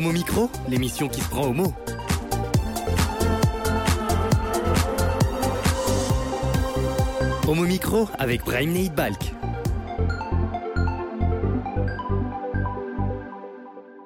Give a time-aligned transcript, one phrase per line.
[0.00, 1.74] Homo Micro, l'émission qui se prend au mot.
[7.46, 9.34] Homo Micro avec Brahim Neid Balk.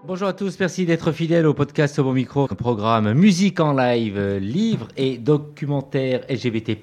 [0.04, 4.88] Bonjour à tous, merci d'être fidèles au podcast Homo Micro, programme musique en live, livres
[4.96, 6.76] et documentaires LGBT+,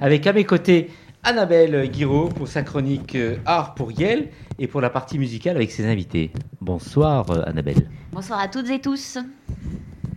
[0.00, 0.90] avec à mes côtés
[1.22, 4.26] Annabelle Guiraud pour sa chronique euh, Art pour Yale
[4.58, 6.30] et pour la partie musicale avec ses invités.
[6.60, 7.88] Bonsoir euh, Annabelle.
[8.12, 9.18] Bonsoir à toutes et tous.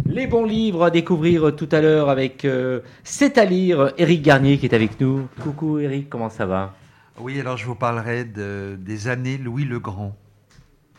[0.06, 4.58] Les bons livres à découvrir tout à l'heure avec euh, C'est à lire, Eric Garnier
[4.58, 5.28] qui est avec nous.
[5.42, 6.76] Coucou Eric, comment ça va?
[7.20, 10.16] Oui, alors je vous parlerai de- des années Louis le Grand.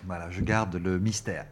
[0.07, 1.45] Voilà, je garde le mystère.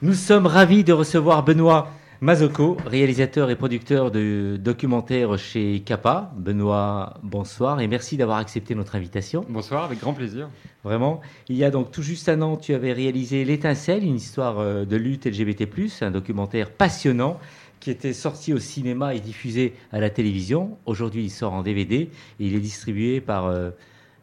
[0.00, 1.88] Nous sommes ravis de recevoir Benoît
[2.22, 6.30] Mazoko, réalisateur et producteur de documentaires chez Kappa.
[6.36, 9.44] Benoît, bonsoir et merci d'avoir accepté notre invitation.
[9.48, 10.48] Bonsoir, avec grand plaisir.
[10.84, 14.60] Vraiment, il y a donc tout juste un an, tu avais réalisé L'étincelle, une histoire
[14.60, 15.68] euh, de lutte LGBT+,
[16.02, 17.40] un documentaire passionnant
[17.80, 20.78] qui était sorti au cinéma et diffusé à la télévision.
[20.86, 23.70] Aujourd'hui, il sort en DVD et il est distribué par euh,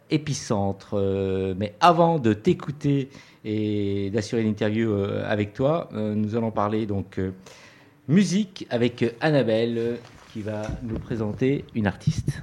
[0.09, 0.91] Épicentre.
[0.93, 3.09] Euh, mais avant de t'écouter
[3.43, 7.19] et d'assurer l'interview euh, avec toi, nous allons parler donc
[8.09, 9.99] musique avec Annabelle
[10.33, 12.41] qui va nous présenter une artiste.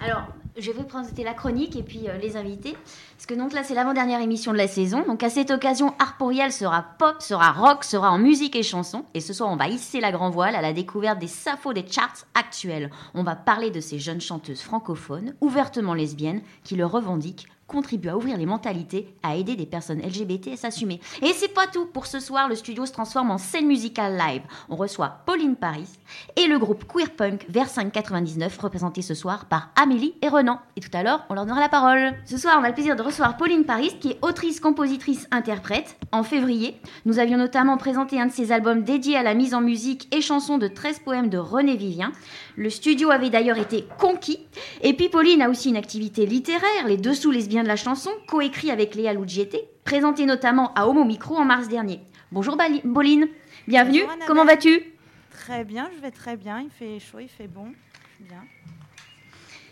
[0.00, 2.74] Alors, je vais présenter la chronique et puis euh, les invités.
[3.16, 5.04] Parce que donc là, c'est l'avant-dernière émission de la saison.
[5.06, 5.94] Donc à cette occasion,
[6.30, 9.04] Yale sera pop, sera rock, sera en musique et chanson.
[9.12, 11.86] Et ce soir, on va hisser la grand voile à la découverte des sapho des
[11.86, 12.90] charts actuels.
[13.14, 18.16] On va parler de ces jeunes chanteuses francophones, ouvertement lesbiennes, qui le revendiquent contribuent à
[18.16, 21.00] ouvrir les mentalités, à aider des personnes LGBT à s'assumer.
[21.22, 21.86] Et c'est pas tout.
[21.86, 24.42] Pour ce soir, le studio se transforme en scène musicale live.
[24.68, 25.88] On reçoit Pauline Paris
[26.36, 30.60] et le groupe Queer Punk vers 599, représenté ce soir par Amélie et Renan.
[30.76, 32.14] Et tout à l'heure, on leur donnera la parole.
[32.26, 35.96] Ce soir, on a le plaisir de recevoir Pauline Paris, qui est autrice, compositrice, interprète.
[36.12, 39.62] En février, nous avions notamment présenté un de ses albums dédiés à la mise en
[39.62, 42.12] musique et chansons de 13 poèmes de René Vivien.
[42.56, 44.40] Le studio avait d'ailleurs été conquis.
[44.82, 48.70] Et puis Pauline a aussi une activité littéraire, Les Dessous lesbiens de la chanson, coécrit
[48.70, 52.00] avec Léa Lugiete, présenté notamment à Homo Micro en mars dernier.
[52.30, 53.28] Bonjour Bali- Pauline,
[53.68, 54.82] bienvenue, Bonjour, comment vas-tu?
[55.30, 56.60] Très bien, je vais très bien.
[56.60, 57.72] Il fait chaud, il fait bon.
[58.20, 58.44] Bien.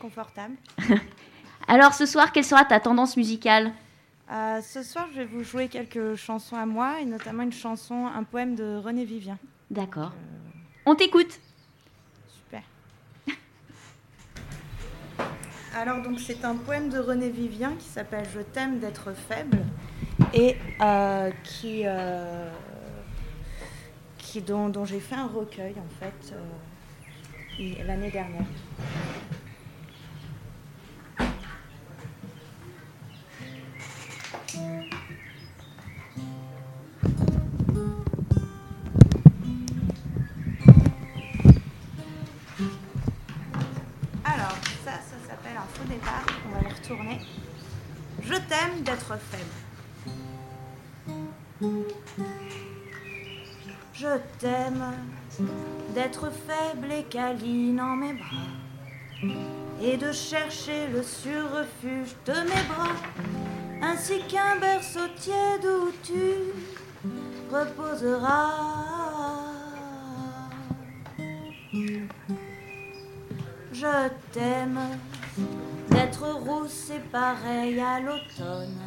[0.00, 0.54] Confortable.
[1.68, 3.72] Alors ce soir, quelle sera ta tendance musicale?
[4.32, 8.06] Euh, ce soir, je vais vous jouer quelques chansons à moi, et notamment une chanson,
[8.06, 9.38] un poème de René Vivien.
[9.70, 10.12] D'accord.
[10.86, 11.38] On t'écoute.
[12.28, 12.62] Super.
[15.76, 19.58] Alors, donc, c'est un poème de René Vivien qui s'appelle Je t'aime d'être faible
[20.34, 22.50] et euh, qui, euh,
[24.46, 28.42] dont, j'ai fait un recueil, en fait, euh, l'année dernière.
[54.20, 54.84] Je t'aime
[55.94, 59.32] d'être faible et câline en mes bras.
[59.82, 62.96] Et de chercher le surrefuge de mes bras.
[63.82, 66.52] Ainsi qu'un berceau tiède où tu
[67.50, 68.50] reposeras.
[73.72, 74.80] Je t'aime
[75.90, 78.80] d'être rousse et pareille à l'automne.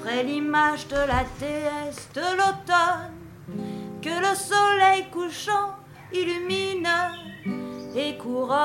[0.00, 3.13] Ferait l'image de la déesse de l'automne
[4.04, 5.70] que le soleil couchant
[6.12, 6.86] illumine
[7.96, 8.58] et couronne.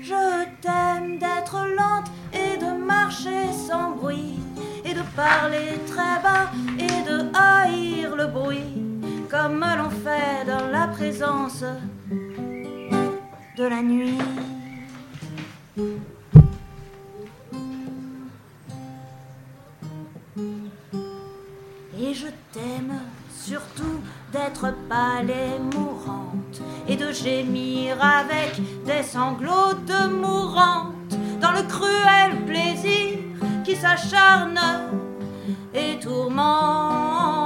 [0.00, 4.38] Je t'aime d'être lente et de marcher sans bruit
[4.82, 8.82] et de parler très bas et de haïr le bruit
[9.30, 11.64] comme l'on fait dans la présence
[13.58, 14.18] de la nuit.
[22.16, 22.98] Je t'aime
[23.30, 24.00] surtout
[24.32, 32.44] d'être pâle et mourante et de gémir avec des sanglots de mourante dans le cruel
[32.46, 33.18] plaisir
[33.64, 34.58] qui s'acharne
[35.74, 37.36] et tourmente.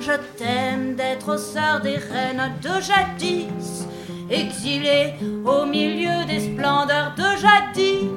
[0.00, 3.86] Je t'aime d'être sœur des reines de jadis,
[4.28, 5.14] exilée
[5.44, 8.10] au milieu des splendeurs de jadis,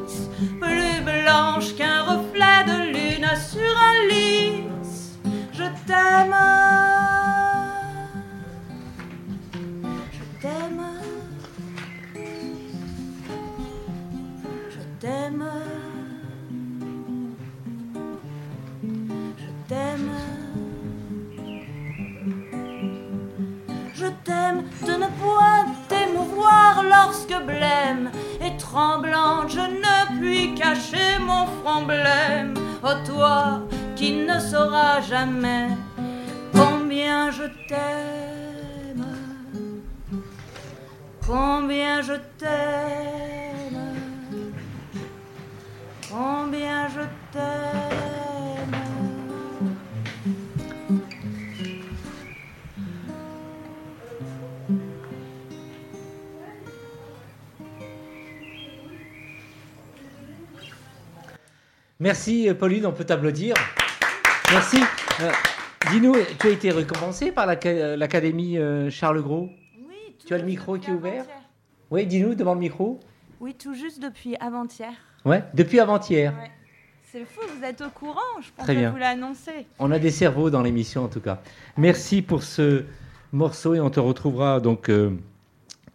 [1.78, 5.18] qu'un reflet de lune sur un lys.
[5.54, 6.89] Je t'aime.
[26.84, 28.12] Lorsque blême
[28.42, 32.54] et tremblante je ne puis cacher mon front blême.
[32.84, 33.62] Oh toi
[33.96, 35.68] qui ne sauras jamais
[36.54, 39.06] combien je t'aime,
[41.26, 43.96] combien je t'aime,
[46.10, 47.02] combien je
[47.32, 48.19] t'aime.
[62.02, 63.56] Merci euh, Pauline, on peut t'applaudir.
[64.52, 64.78] Merci.
[65.22, 65.32] Euh,
[65.92, 68.58] Dis-nous, tu as été récompensé par euh, l'Académie
[68.90, 69.50] Charles Gros?
[69.88, 71.26] Oui, tout Tu as le micro qui est ouvert?
[71.92, 73.00] Oui, dis-nous devant le micro.
[73.42, 74.92] Oui, tout juste depuis avant-hier.
[75.26, 76.34] Ouais, depuis avant-hier.
[76.34, 76.52] Ouais.
[77.12, 78.92] C'est fou, vous êtes au courant, je pense Très bien.
[78.92, 79.66] vous l'annoncer.
[79.80, 81.42] On a des cerveaux dans l'émission en tout cas.
[81.76, 82.84] Merci pour ce
[83.34, 85.12] morceau et on te retrouvera donc euh,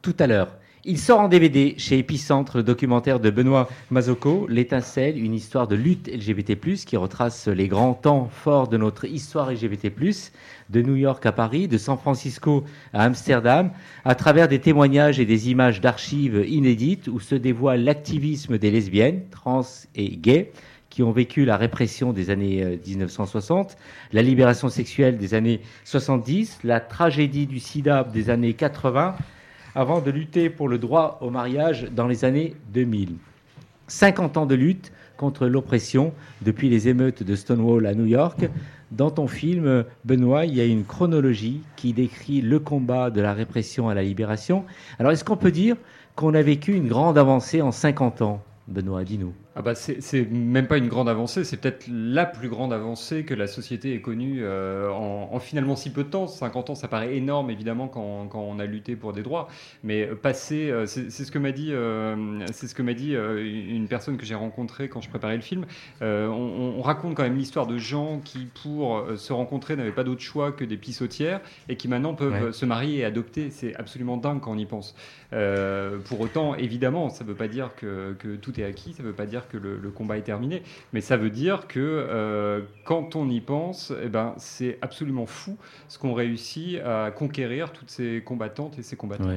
[0.03, 0.49] tout à l'heure.
[0.87, 5.75] Il sort en DVD chez Epicentre, le documentaire de Benoît Mazocco, L'étincelle, une histoire de
[5.75, 9.91] lutte LGBT+, qui retrace les grands temps forts de notre histoire LGBT+,
[10.69, 13.71] de New York à Paris, de San Francisco à Amsterdam,
[14.05, 19.23] à travers des témoignages et des images d'archives inédites où se dévoile l'activisme des lesbiennes,
[19.31, 19.65] trans
[19.95, 20.53] et gays,
[20.91, 23.79] qui ont vécu la répression des années euh, 1960,
[24.13, 29.17] la libération sexuelle des années 70, la tragédie du sida des années 80,
[29.75, 33.17] avant de lutter pour le droit au mariage dans les années 2000.
[33.89, 36.13] 50 ans de lutte contre l'oppression
[36.43, 38.49] depuis les émeutes de Stonewall à New York.
[38.91, 43.35] Dans ton film, Benoît, il y a une chronologie qui décrit le combat de la
[43.35, 44.65] répression à la libération.
[44.99, 45.77] Alors, est-ce qu'on peut dire
[46.15, 49.35] qu'on a vécu une grande avancée en 50 ans Benoît, dis-nous.
[49.57, 53.35] Ah bah c'est même pas une grande avancée, c'est peut-être la plus grande avancée que
[53.35, 56.27] la société ait connue euh, en, en finalement si peu de temps.
[56.27, 59.47] 50 ans, ça paraît énorme évidemment quand, quand on a lutté pour des droits,
[59.85, 63.45] mais passer, euh, c'est ce que m'a dit, euh, c'est ce que m'a dit euh,
[63.45, 65.67] une personne que j'ai rencontrée quand je préparais le film.
[66.03, 69.93] Euh, on, on raconte quand même l'histoire de gens qui, pour euh, se rencontrer, n'avaient
[69.93, 72.53] pas d'autre choix que des pissotières et qui maintenant peuvent Ouais.
[72.53, 73.51] se marier et adopter.
[73.51, 74.97] C'est absolument dingue quand on y pense.
[75.33, 79.03] Euh, pour autant, évidemment, ça ne veut pas dire que, que tout est acquis, ça
[79.05, 80.63] ne veut pas dire que le, combat est terminé,
[80.93, 85.57] mais ça veut dire que euh, quand on y pense, eh ben, c'est absolument fou
[85.89, 89.31] ce qu'on réussit à conquérir toutes ces combattantes et ces combattants.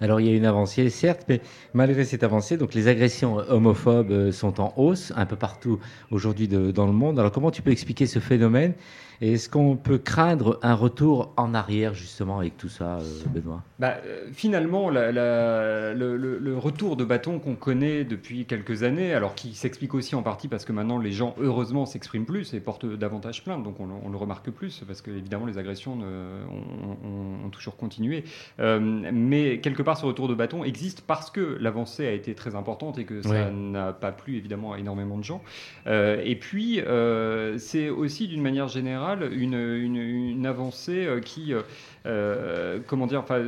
[0.00, 1.40] Alors il y a une avancée, certes, mais
[1.72, 5.78] malgré cette avancée, donc les agressions homophobes euh, sont en hausse un peu partout
[6.10, 7.18] aujourd'hui dans le monde.
[7.18, 8.74] Alors comment tu peux expliquer ce phénomène?
[9.22, 13.62] Et est-ce qu'on peut craindre un retour en arrière justement avec tout ça, euh, Benoît?
[13.78, 18.82] Bah, euh, finalement, la- la- le, le- le retour de bâton qu'on connaît depuis quelques
[18.82, 22.52] années, alors qui s'explique aussi en partie parce que maintenant les gens, heureusement, s'expriment plus
[22.52, 25.56] et portent davantage plainte, donc on, le- on le remarque plus, parce que évidemment les
[25.58, 28.24] agressions ne- ont, ont- ont toujours continué.
[28.60, 28.78] Euh,
[29.12, 32.98] mais quelque part, ce retour de bâton existe parce que l'avancée a été très importante
[32.98, 33.50] et que ça Ouais.
[33.50, 35.42] n'a pas plu évidemment à énormément de gens.
[35.86, 41.62] Euh, et puis, euh, c'est aussi d'une manière générale une, avancée euh, qui, euh,
[42.06, 43.42] euh, comment dire, enfin,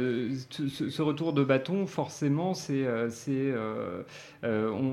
[0.51, 3.53] ce, retour de bâton, forcément, c'est, c'est,
[4.43, 4.49] on,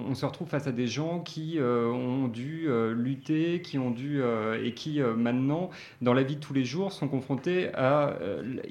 [0.09, 4.21] on se retrouve face à des gens qui ont dû lutter, qui ont dû
[4.63, 5.69] et qui maintenant,
[6.01, 8.17] dans la vie de tous les jours, sont confrontés à.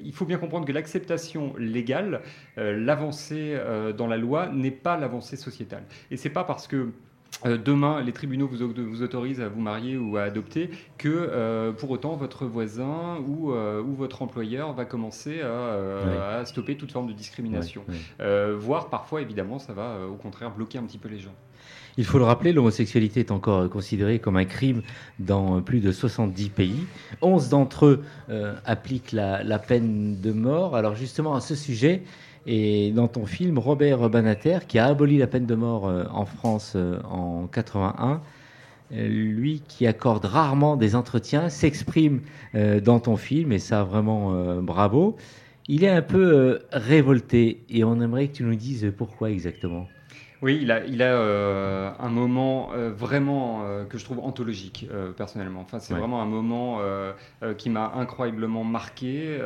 [0.03, 2.21] il faut bien comprendre que l'acceptation légale,
[2.55, 3.57] l'avancée
[3.97, 5.83] dans la loi, n'est pas l'avancée sociétale.
[6.11, 6.89] Et c'est pas parce que
[7.43, 11.71] demain, les tribunaux vous, au- vous autorisent à vous marier ou à adopter, que euh,
[11.71, 16.75] pour autant votre voisin ou, euh, ou votre employeur va commencer à, euh, à stopper
[16.77, 17.83] toute forme de discrimination.
[18.21, 21.33] Euh, voire parfois, évidemment, ça va euh, au contraire bloquer un petit peu les gens.
[21.97, 24.81] Il faut le rappeler, l'homosexualité est encore euh, considérée comme un crime
[25.19, 26.85] dans euh, plus de 70 pays.
[27.21, 30.75] 11 d'entre eux euh, appliquent la, la peine de mort.
[30.75, 32.03] Alors justement, à ce sujet,
[32.45, 36.25] et dans ton film, Robert Banater, qui a aboli la peine de mort euh, en
[36.25, 38.21] France euh, en 81,
[38.93, 42.21] euh, lui qui accorde rarement des entretiens, s'exprime
[42.53, 45.17] dans ton film, et ça vraiment bravo.
[45.67, 49.87] Il est un peu révolté, et on aimerait que tu nous dises pourquoi exactement.
[50.41, 54.87] Oui, il a, il a euh, un moment euh, vraiment euh, que je trouve anthologique
[55.17, 55.61] personnellement.
[55.61, 55.99] Enfin, c'est Ouais.
[55.99, 56.79] vraiment un moment
[57.57, 59.39] qui m'a incroyablement marqué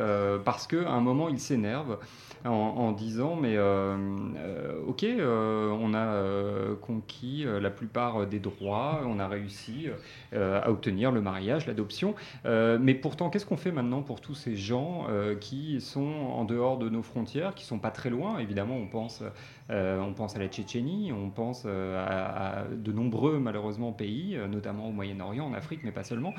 [0.44, 1.98] parce que à un moment il s'énerve
[2.44, 3.96] en, disant mais euh,
[4.36, 9.88] euh, ok, euh, on a conquis la plupart des droits, on a réussi
[10.32, 15.06] à obtenir le mariage, l'adoption, mais pourtant qu'est-ce qu'on fait maintenant pour tous ces gens
[15.40, 19.22] qui sont en dehors de nos frontières, qui sont pas très loin Évidemment, on pense
[19.70, 25.46] on pense à la Tchétchénie, on pense à, de nombreux malheureusement pays, notamment au Moyen-Orient,
[25.46, 26.34] en Afrique, mais pas seulement,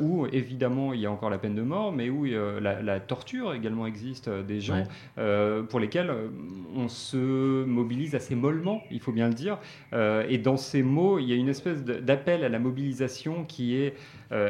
[0.00, 3.86] où évidemment il y a encore la peine de mort, mais où la, torture également
[3.86, 4.84] existe, des gens
[5.68, 6.12] pour lesquels
[6.74, 9.58] on se mobilise assez mollement, il faut bien le dire.
[9.92, 13.94] et dans ces mots, il y a une espèce d'appel à la mobilisation qui est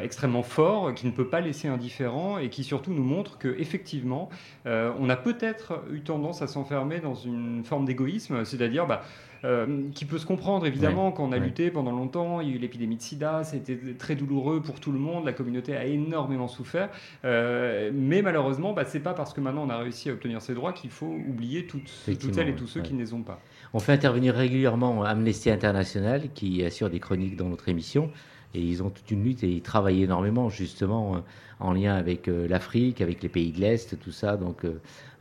[0.02, 4.28] extrêmement fort, qui ne peut pas laisser indifférent et qui surtout nous montre que effectivement,
[4.64, 9.02] on a peut-être eu tendance à s'enfermer dans une forme d'égoïsme, c'est-à-dire bah,
[9.44, 12.40] euh, qui peut se comprendre évidemment quand on a lutté pendant longtemps.
[12.40, 15.32] Il y a eu l'épidémie de sida, c'était très douloureux pour tout le monde, la
[15.32, 16.90] communauté a énormément souffert.
[17.24, 20.54] Euh, mais malheureusement, bah, c'est pas parce que maintenant on a réussi à obtenir ses
[20.54, 23.40] droits qu'il faut oublier toutes, toutes celles et tous ceux qui ne les ont pas.
[23.74, 28.12] On fait intervenir régulièrement Amnesty International qui assure des chroniques dans notre émission.
[28.54, 31.20] Et ils ont toute une lutte et ils travaillent énormément justement euh,
[31.62, 34.36] en lien avec l'Afrique, avec les pays de l'Est, tout ça.
[34.36, 34.64] Donc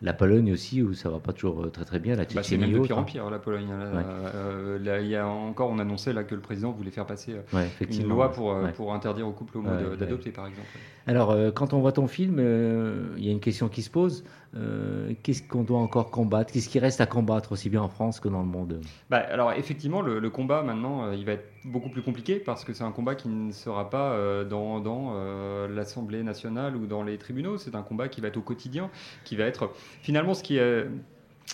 [0.01, 2.15] la Pologne aussi, où ça va pas toujours euh, très très bien.
[2.15, 3.69] La bah, c'est même de pire en pire, la Pologne.
[3.71, 7.35] Euh, là, il y a encore, on annonçait là que le président voulait faire passer
[7.53, 10.67] euh, une loi pour, pour interdire aux couples homo d'adopter, par exemple.
[11.07, 12.39] Alors, quand on voit ton film,
[13.17, 14.23] il y a une question qui se pose.
[15.23, 16.51] Qu'est-ce qu'on doit encore combattre?
[16.51, 18.81] Qu'est-ce qui reste à combattre aussi bien en France que dans le monde?
[19.09, 22.83] Bah, Alors, effectivement, le, combat maintenant, il va être beaucoup plus compliqué parce que c'est
[22.83, 25.13] un combat qui ne sera pas dans, dans
[25.67, 26.30] l'Assemblée nationale
[26.75, 27.57] ou dans les tribunaux.
[27.57, 28.89] C'est un combat qui va être au quotidien,
[29.23, 30.87] qui va être finalement, ce qui est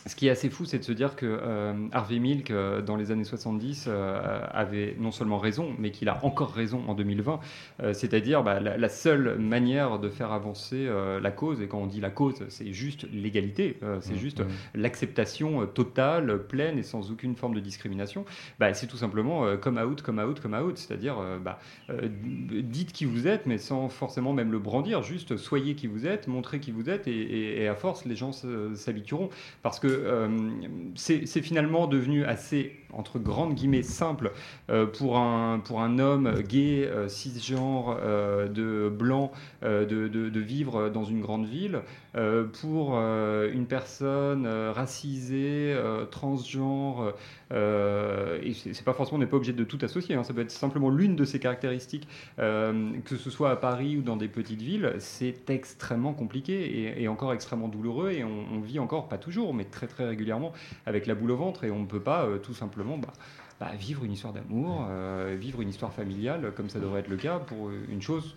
[0.06, 2.96] ce qui est assez fou, c'est de se dire que euh, Harvey Milk, euh, dans
[2.96, 7.39] les années 70, euh, avait non seulement raison, mais qu'il a encore raison en 2020.
[7.94, 10.89] C'est-à-dire bah, la, seule manière de faire avancer
[11.22, 14.48] la cause, et quand on dit la cause, c'est juste l'égalité, c'est mmh, juste mmh.
[14.75, 18.25] l'acceptation totale, pleine et sans aucune forme de discrimination.
[18.60, 20.77] Bah, c'est tout simplement come out, come out, come out.
[20.77, 21.60] C'est-à-dire, bah,
[22.01, 25.03] dites qui vous êtes, mais sans forcément même le brandir.
[25.03, 28.32] Juste soyez qui vous êtes, montrez qui vous êtes, et, et à force, les gens
[28.32, 29.29] s'habitueront.
[29.62, 30.29] Parce que euh,
[30.96, 34.32] c'est finalement devenu assez, entre grandes guillemets, simple
[34.70, 37.98] euh, pour, un, pour un homme gay, euh, cisgenre,
[38.50, 41.82] de blanc, de, de, vivre dans une grande ville,
[42.62, 45.75] pour une personne racisée,
[46.12, 47.13] transgenre,
[47.51, 50.51] et c'est pas forcément, on n'est pas obligé de tout associer, hein, ça peut être
[50.51, 54.96] simplement l'une de ces caractéristiques, que ce soit à Paris ou dans des petites villes,
[55.00, 59.88] c'est extrêmement compliqué et, encore extrêmement douloureux, et on, vit encore, pas toujours, mais très
[59.88, 60.53] très régulièrement
[60.86, 63.13] avec la boule au ventre et on ne peut pas euh, tout simplement bah,
[63.60, 67.17] bah, vivre une histoire d'amour, euh, vivre une histoire familiale comme ça devrait être le
[67.17, 68.36] cas pour une chose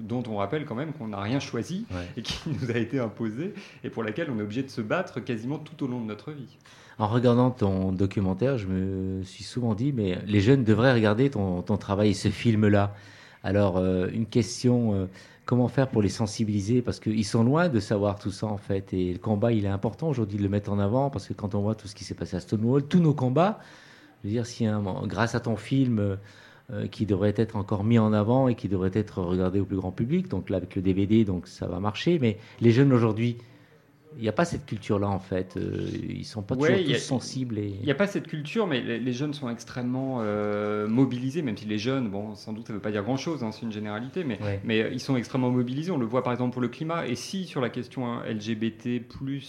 [0.00, 1.86] dont on rappelle quand même qu'on n'a rien choisi
[2.16, 5.20] et qui nous a été imposée et pour laquelle on est obligé de se battre
[5.20, 6.58] quasiment tout au long de notre vie.
[6.98, 11.62] En regardant ton documentaire, je me suis souvent dit, mais les jeunes devraient regarder ton,
[11.62, 12.94] ton travail, ce film-là.
[13.42, 15.08] Alors, euh, une question
[15.44, 16.82] comment faire pour les sensibiliser?
[16.82, 18.92] Parce qu'ils sont loin de savoir tout ça, en fait.
[18.92, 21.54] Et le combat, il est important aujourd'hui de le mettre en avant, parce que quand
[21.54, 23.58] on voit tout ce qui s'est passé à Stonewall, tous nos combats,
[24.22, 24.66] je veux dire, si
[25.04, 26.18] grâce à ton film
[26.72, 29.76] euh, qui devrait être encore mis en avant et qui devrait être regardé au plus
[29.76, 33.38] grand public, donc là, avec le DVD, donc ça va marcher, mais les jeunes aujourd'hui,
[34.16, 35.56] il n'y a pas cette culture-là en fait.
[35.56, 37.58] Euh, ils sont pas toujours tous sensibles.
[37.58, 37.68] Et...
[37.80, 41.66] Il n'y a pas cette culture, mais les, jeunes sont extrêmement euh, mobilisés, même si
[41.66, 44.24] les jeunes, bon, sans doute ça ne veut pas dire grand-chose, hein, c'est une généralité,
[44.24, 45.90] mais, mais euh, ils sont extrêmement mobilisés.
[45.92, 47.06] On le voit par exemple pour le climat.
[47.06, 48.86] Et si sur la question hein, LGBT,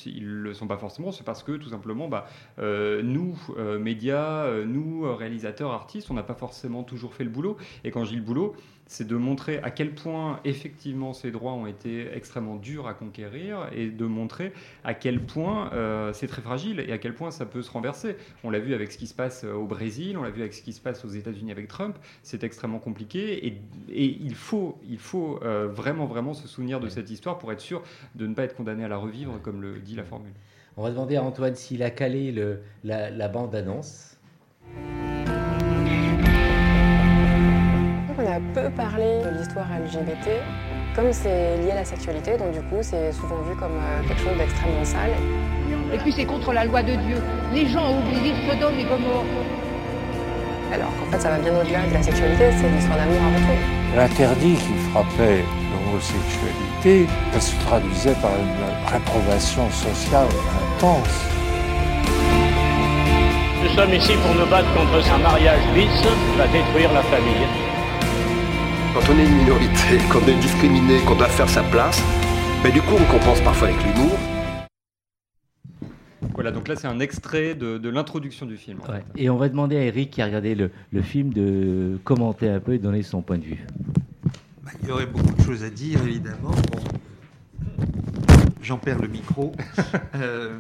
[0.06, 2.27] ils ne le sont pas forcément, c'est parce que tout simplement, bah,
[2.58, 3.38] nous,
[3.80, 7.58] médias, nous, réalisateurs, artistes, on n'a pas forcément toujours fait le boulot.
[7.84, 8.56] Et quand je dis le boulot,
[8.91, 13.70] c'est de montrer à quel point effectivement ces droits ont été extrêmement durs à conquérir
[13.72, 14.50] et de montrer
[14.84, 18.15] à quel point euh, c'est très fragile et à quel point ça peut se renverser.
[18.43, 20.53] On l'a vu avec ce qui se passe euh, au Brésil, on l'a vu avec
[20.53, 25.00] ce qui se passe aux États-Unis avec Trump, c'est extrêmement compliqué et, il faut, il
[25.00, 27.84] faut euh, vraiment, vraiment se souvenir de cette histoire pour être sûr
[28.15, 30.34] de ne pas être condamné à la revivre comme le dit la formule.
[30.77, 34.12] On va demander à Antoine s'il a calé le, la bande-annonce.
[38.22, 40.29] on a peu parlé de l'histoire LGBT,
[40.95, 44.21] comme c'est lié à la sexualité, donc du coup c'est souvent vu comme euh, quelque
[44.21, 45.12] chose d'extrêmement sale.
[45.93, 47.17] Et puis c'est contre la loi de Dieu.
[47.53, 49.25] Les gens ont oublié Sodome et Gomorre.
[50.74, 53.95] Alors qu'en fait ça va bien au-delà de la sexualité, c'est l'histoire d'amour avant tout.
[53.95, 57.07] L'interdit qui frappait l'homosexualité
[57.39, 60.27] se traduisait par une réprobation sociale
[60.75, 61.25] intense.
[63.63, 67.61] Nous sommes ici pour nous battre contre un mariage bis qui va détruire la famille.
[68.93, 72.03] Quand on est une minorité, qu'on est discriminé, qu'on doit faire sa place,
[72.62, 74.17] mais du coup on compense parfois avec l'humour.
[76.33, 78.79] Voilà, donc là c'est un extrait de, l'introduction du film.
[79.15, 82.74] Et on va demander à Eric qui a regardé le, film de commenter un peu
[82.74, 83.65] et donner son point de vue.
[84.62, 86.51] Bah, il y aurait beaucoup de choses à dire évidemment.
[88.62, 89.53] J'en perds le micro.
[90.15, 90.57] Euh,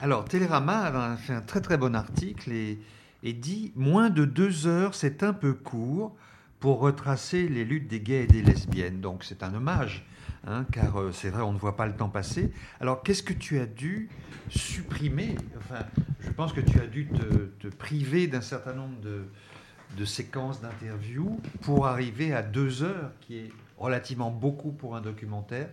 [0.00, 2.78] Alors, Télérama a fait un très très bon article et,
[3.22, 6.16] et dit moins de deux heures, c'est un peu court
[6.60, 9.00] pour retracer les luttes des gays et des lesbiennes.
[9.00, 10.06] Donc, c'est un hommage,
[10.46, 12.52] hein, car euh, c'est vrai, on ne voit pas le temps passer.
[12.80, 14.10] Alors, qu'est-ce que tu as dû
[14.50, 15.36] supprimer?
[15.56, 15.86] Enfin,
[16.20, 21.86] je pense que tu as dû te, priver d'un certain nombre de séquences d'interviews pour
[21.86, 25.68] arriver à deux heures, qui est relativement beaucoup pour un documentaire.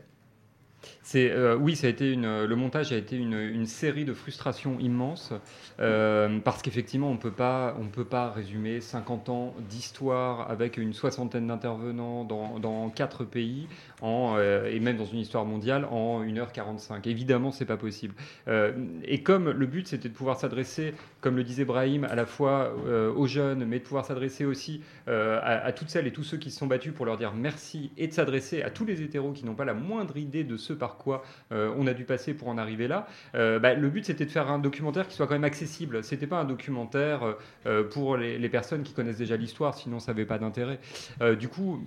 [1.15, 5.33] Euh, oui, ça a été le montage a été une, série de frustrations immenses
[5.79, 10.93] euh, parce qu'effectivement on peut pas on peut pas résumer 50 ans d'histoire avec une
[10.93, 13.67] soixantaine d'intervenants dans, dans, quatre pays
[14.01, 17.07] en, euh, et même dans une histoire mondiale en 1h45.
[17.07, 18.13] Évidemment, c'est pas possible.
[19.03, 22.73] Et comme le but c'était de pouvoir s'adresser, comme le disait Brahim, à la fois
[23.15, 26.51] aux jeunes, mais de pouvoir s'adresser aussi à, à, toutes celles et tous ceux qui
[26.51, 29.45] se sont battus pour leur dire merci et de s'adresser à tous les hétéros qui
[29.45, 32.47] n'ont pas la moindre idée de ce par quoi euh, on a dû passer pour
[32.47, 33.07] en arriver là.
[33.33, 36.03] Bah, le but c'était de faire un documentaire qui soit quand même accessible.
[36.03, 37.35] C'était pas un documentaire
[37.91, 40.79] pour les, les, personnes qui connaissent déjà l'histoire, sinon ça n'avait pas d'intérêt.
[41.37, 41.83] du coup,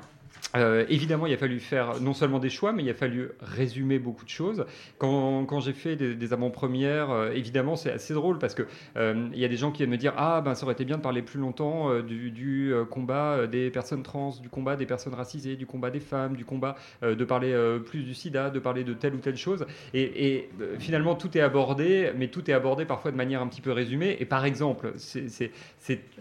[0.56, 3.98] euh, évidemment, il a fallu faire non seulement des choix, mais il a fallu résumer
[3.98, 4.64] beaucoup de choses.
[4.98, 8.62] Quand, j'ai fait des, des avant-premières, euh, évidemment, c'est assez drôle parce que
[8.96, 10.96] euh, y a des gens qui viennent me dire ah ben ça aurait été bien
[10.96, 15.66] de parler plus longtemps du, combat des personnes trans, du combat des personnes racisées, du
[15.66, 17.54] combat des femmes, du combat de parler
[17.84, 19.66] plus du SIDA, de parler de telle ou telle chose.
[19.94, 23.60] Et, et finalement, tout est abordé, mais tout est abordé parfois de manière un petit
[23.60, 24.16] peu résumée.
[24.20, 25.50] Et par exemple, c'est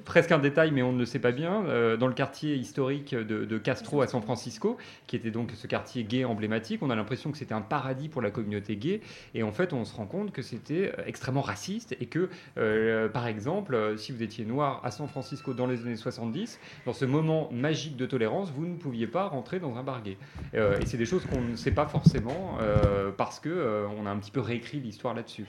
[0.05, 1.63] presque un détail, mais on ne le sait pas bien,
[1.97, 6.03] dans le quartier historique de, de Castro à San Francisco, qui était donc ce quartier
[6.03, 6.81] gay emblématique.
[6.83, 9.01] On a l'impression que c'était un paradis pour la communauté gay,
[9.33, 13.27] et en fait, on se rend compte que c'était extrêmement raciste et que, euh, par
[13.27, 17.49] exemple, si vous étiez noir à San Francisco dans les années 70, dans ce moment
[17.51, 20.17] magique de tolérance, vous ne pouviez pas rentrer dans un bar gay.
[20.53, 24.05] Euh, et c'est des choses qu'on ne sait pas forcément euh, parce que euh, on
[24.05, 25.45] a un petit peu réécrit l'histoire là-dessus.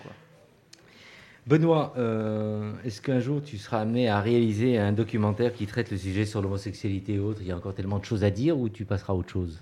[1.51, 5.97] Benoît, euh, est-ce qu'un jour tu seras amené à réaliser un documentaire qui traite le
[5.97, 7.41] sujet sur l'homosexualité et autres?
[7.43, 9.61] Il y a encore tellement de choses à dire ou tu passeras à autre chose?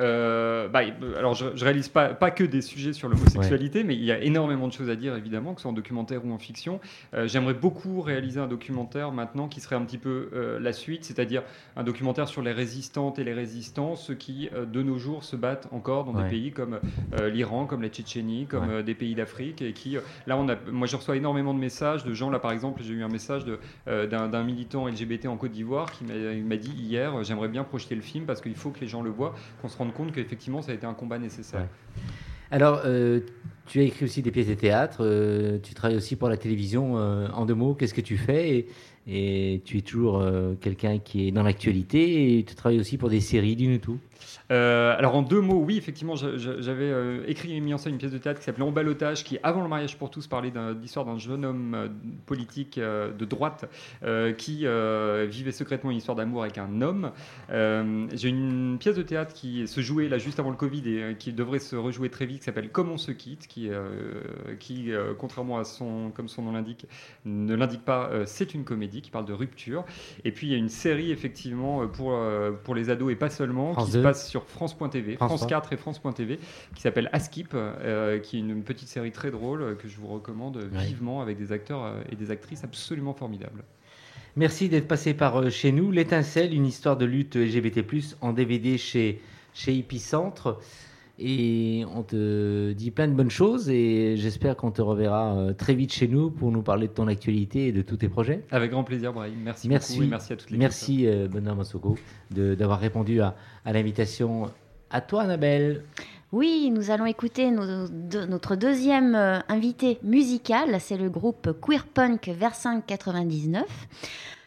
[0.00, 0.80] Euh, bah,
[1.18, 3.84] alors, je, je réalise pas, pas que des sujets sur l'homosexualité, ouais.
[3.84, 6.24] mais il y a énormément de choses à dire, évidemment, que ce soit en documentaire
[6.24, 6.80] ou en fiction.
[7.14, 11.04] Euh, J'aimerais beaucoup réaliser un documentaire maintenant qui serait un petit peu euh, la suite,
[11.04, 11.42] c'est-à-dire
[11.76, 15.36] un documentaire sur les résistantes et les résistants, ceux qui, euh, de nos jours, se
[15.36, 16.24] battent encore dans ouais.
[16.24, 16.80] des pays comme
[17.18, 18.82] euh, l'Iran, comme la Tchétchénie, comme ouais.
[18.82, 22.14] des pays d'Afrique, et qui, là, on a, moi, je reçois énormément de messages de
[22.14, 22.30] gens.
[22.30, 23.44] Là, par exemple, j'ai eu un message
[23.86, 28.24] d'un militant LGBT en Côte d'Ivoire qui m'a dit hier, j'aimerais bien projeter le film
[28.24, 30.74] parce qu'il faut que les gens le voient, qu'on se rende compte qu'effectivement, ça a
[30.74, 31.66] été un combat nécessaire.
[32.50, 33.20] Alors, euh,
[33.66, 36.98] tu as écrit aussi des pièces de théâtre, euh, tu travailles aussi pour la télévision.
[36.98, 38.68] Euh, en deux mots, qu'est-ce que tu fais et,
[39.06, 40.24] et, tu es toujours
[40.60, 43.98] quelqu'un qui est dans l'actualité et tu travailles aussi pour des séries, dis-nous tout.
[44.50, 47.98] Euh, alors en deux mots, oui, effectivement, j'avais euh, écrit et mis en scène une
[47.98, 51.18] pièce de théâtre qui s'appelait balotage, qui avant le mariage pour tous parlait d'histoire d'un
[51.18, 51.88] jeune homme euh,
[52.26, 53.68] politique euh, de droite
[54.38, 54.66] qui
[55.28, 57.12] vivait secrètement une histoire d'amour avec un homme.
[57.48, 61.32] J'ai une pièce de théâtre qui se jouait là juste avant le Covid et qui
[61.32, 63.70] devrait se rejouer très vite, qui s'appelle Comment on se quitte, qui,
[64.58, 66.86] qui contrairement à son, comme son nom l'indique,
[67.24, 69.84] ne l'indique pas, c'est une comédie qui parle de rupture.
[70.24, 72.18] Et puis il y a une série effectivement pour,
[72.64, 73.98] pour les ados et pas seulement, qui 2.
[73.98, 76.38] se passe sur France.tv, France, France 4 et France.tv,
[76.74, 80.08] qui s'appelle Askip, euh, qui est une petite série très drôle euh, que je vous
[80.08, 83.62] recommande vivement avec des acteurs euh, et des actrices absolument formidables.
[84.36, 85.90] Merci d'être passé par chez nous.
[85.90, 87.84] L'étincelle, une histoire de lutte LGBT+,
[88.20, 89.20] en DVD chez,
[89.54, 90.60] chez Epicentre.
[91.22, 95.74] Et on te dit plein de bonnes choses et j'espère qu'on te reverra euh, très
[95.74, 98.42] vite chez nous pour nous parler de ton actualité et de tous tes projets.
[98.50, 99.38] Avec grand plaisir, Brahim.
[99.44, 101.98] Merci, merci beaucoup et merci à toutes les Merci, euh, Benoît Massoko,
[102.30, 104.50] d'avoir répondu à, à l'invitation.
[104.88, 105.84] À toi, Annabelle.
[106.32, 111.86] Oui, nous allons écouter nos, de, notre deuxième euh, invité musical, c'est le groupe Queer
[111.86, 113.64] Punk Versin 99.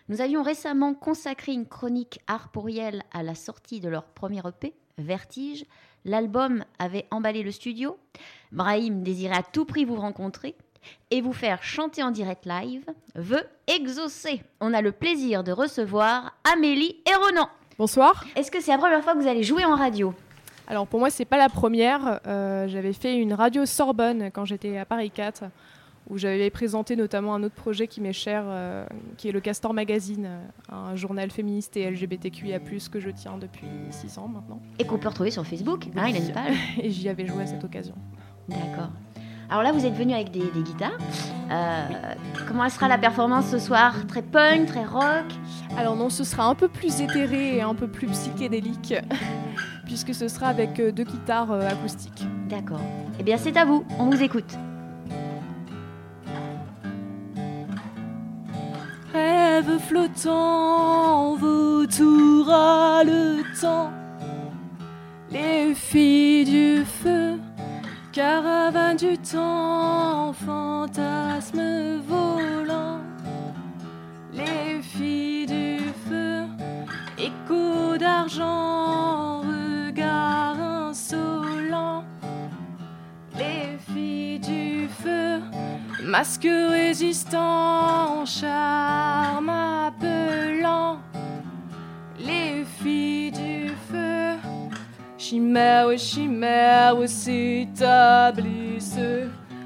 [0.10, 4.74] Nous avions récemment consacré une chronique art pourriel à la sortie de leur premier EP,
[4.98, 5.66] Vertige.
[6.06, 7.98] L'album avait emballé le studio.
[8.52, 10.56] Brahim désirait à tout prix vous rencontrer
[11.12, 12.84] et vous faire chanter en direct live.
[13.16, 14.44] Veut exaucer.
[14.60, 17.48] On a le plaisir de recevoir Amélie et Ronan.
[17.78, 18.26] Bonsoir.
[18.36, 20.14] Est-ce que c'est la première fois que vous allez jouer en radio?
[20.68, 22.20] Alors pour moi, c'est pas la première.
[22.28, 25.44] Euh, J'avais fait une radio Sorbonne quand j'étais à Paris 4
[26.10, 28.86] où j'avais présenté notamment un autre projet qui m'est cher, euh,
[29.18, 30.30] qui est le Castor Magazine,
[30.70, 34.60] un journal féministe et LGBTQIA+, que je tiens depuis 6 ans maintenant.
[34.80, 36.56] Et qu'on peut retrouver sur Facebook, hein, il a une page.
[36.82, 37.96] Et j'y avais joué à cette occasion.
[38.48, 38.90] D'accord.
[39.50, 40.98] Alors là, vous êtes venu avec des, des guitares.
[41.52, 41.86] Euh,
[42.48, 44.08] comment sera la performance ce soir?
[44.08, 45.26] Très punk, très rock?
[45.78, 48.96] Alors non, ce sera un peu plus éthéré et un peu plus psychédélique,
[49.86, 52.26] puisque ce sera avec deux guitares euh, acoustiques.
[52.50, 52.82] D'accord.
[53.20, 54.58] Eh bien, c'est à vous, on vous écoute.
[59.66, 63.92] Rêve flottant vautoura le temps.
[65.30, 67.40] Les filles du feu,
[68.12, 73.00] caravane du temps, fantasme volant.
[74.32, 76.44] Les filles du feu,
[77.18, 82.04] écho d'argent, regard insolent.
[83.36, 85.42] Les filles du feu,
[86.06, 91.00] masque résistant, charme appelant.
[92.20, 94.36] Les filles du feu,
[95.18, 99.00] chimère, chimère s'établissent.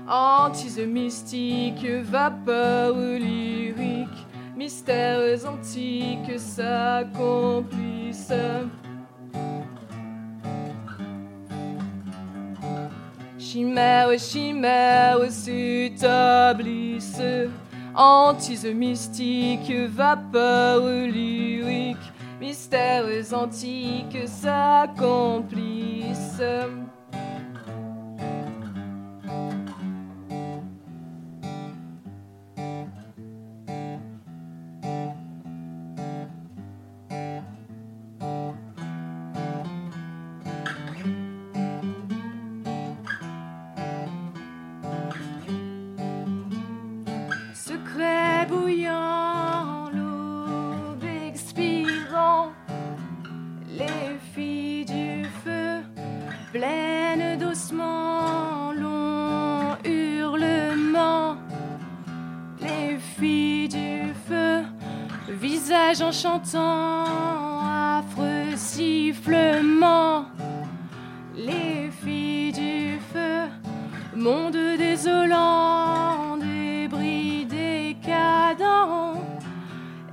[0.07, 8.31] Antise mystique, vapeur lyrique, mystères antiques s'accomplissent.
[13.49, 17.21] Chimère, chimère s'établissent.
[17.95, 25.47] Antise mystique, vapeur lyrique, mystères antiques s'accomplissent.
[66.07, 67.03] En chantant,
[67.99, 70.25] affreux sifflement,
[71.35, 73.47] les filles du feu,
[74.15, 79.21] monde désolant, débris décadents,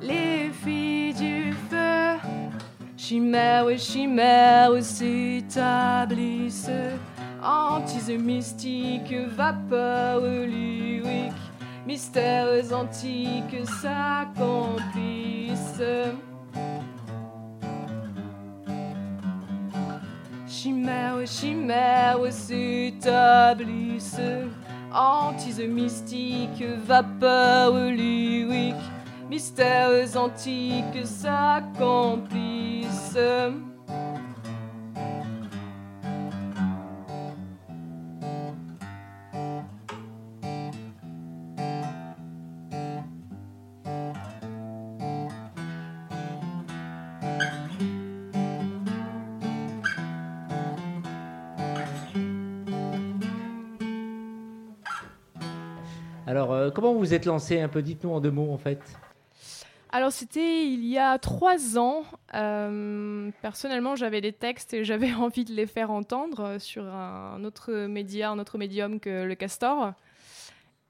[0.03, 2.19] les filles du feu,
[2.97, 6.71] chimère, chimère s'établissent,
[7.41, 11.45] antise mystique, vapeur lyrique,
[11.87, 14.54] mystères antiques s'accomplissent.
[23.05, 24.49] S'établissent,
[24.95, 28.75] antise mystique, vapeur lyrique,
[29.29, 32.25] mystères antiques s'accomplissent.
[56.67, 57.83] Euh, comment vous vous êtes lancé un peu?
[57.83, 58.81] Dites-nous en deux mots, en fait.
[59.91, 62.03] Alors c'était il y a trois ans.
[62.35, 67.73] Euh, personnellement, j'avais des textes et j'avais envie de les faire entendre sur un autre
[67.87, 69.93] média, un autre médium que le Castor.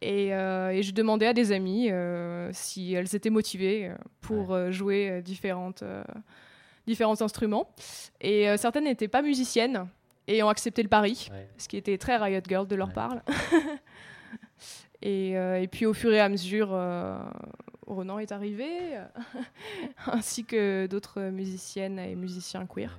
[0.01, 4.53] Et, euh, et je demandais à des amis euh, si elles étaient motivées euh, pour
[4.53, 6.03] euh, jouer euh, différentes, euh,
[6.87, 7.69] différents instruments.
[8.21, 9.87] Et euh, certaines n'étaient pas musiciennes
[10.29, 11.49] et ont accepté le pari, Ouais.
[11.59, 13.17] ce qui était très Riot Girl de leur part.
[15.05, 17.17] et, euh, et puis au fur et à mesure, euh,
[17.87, 18.67] Ronan est arrivé,
[20.07, 22.99] ainsi que d'autres musiciennes et musiciens queer.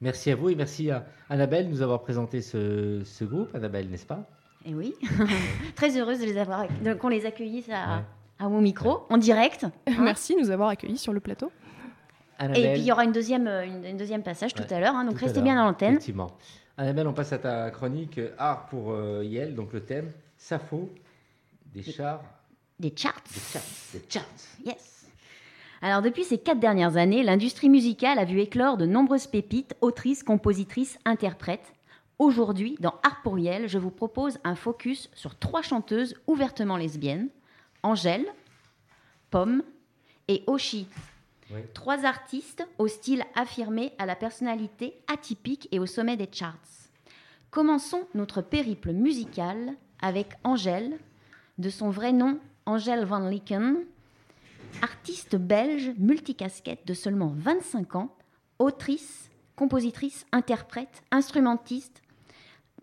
[0.00, 3.54] Merci à vous et merci à Annabelle de nous avoir présenté ce, ce groupe.
[3.54, 4.24] Annabelle, n'est-ce pas?
[4.64, 4.94] Et oui,
[5.74, 6.66] très heureuse de les avoir,
[6.98, 8.02] qu'on les accueillisse à, Ouais.
[8.38, 9.64] à mon micro, en direct.
[9.64, 9.72] hein.
[10.00, 11.50] Merci de nous avoir accueillis sur le plateau.
[12.38, 14.80] Annabelle, Et puis il y aura une deuxième, euh, une, une deuxième passage tout à
[14.80, 15.94] l'heure, hein, donc tout restez bien dans l'antenne.
[15.94, 16.30] Effectivement.
[16.78, 20.10] Annabelle, on passe à ta chronique euh, Art pour euh, Yel, donc le thème
[20.50, 20.88] Sappho,
[21.74, 22.22] des chars,
[22.80, 23.22] Des charts.
[23.32, 24.24] des charts, des charts.
[24.64, 25.06] Yes.
[25.82, 30.22] Alors depuis ces quatre dernières années, l'industrie musicale a vu éclore de nombreuses pépites, autrices,
[30.22, 31.72] compositrices, interprètes.
[32.18, 37.28] Aujourd'hui, dans Art pour Yel, je vous propose un focus sur trois chanteuses ouvertement lesbiennes,
[37.82, 38.26] Angèle,
[39.30, 39.62] Pomme
[40.26, 40.86] et Oshi.
[41.50, 41.60] Oui.
[41.74, 46.56] Trois artistes au style affirmé, à la personnalité atypique et au sommet des charts.
[47.50, 50.98] Commençons notre périple musical avec Angèle,
[51.58, 53.78] de son vrai nom Angèle Van Licken,
[54.82, 58.14] artiste belge multicasquette de seulement 25 ans,
[58.58, 62.02] autrice, compositrice, interprète, instrumentiste,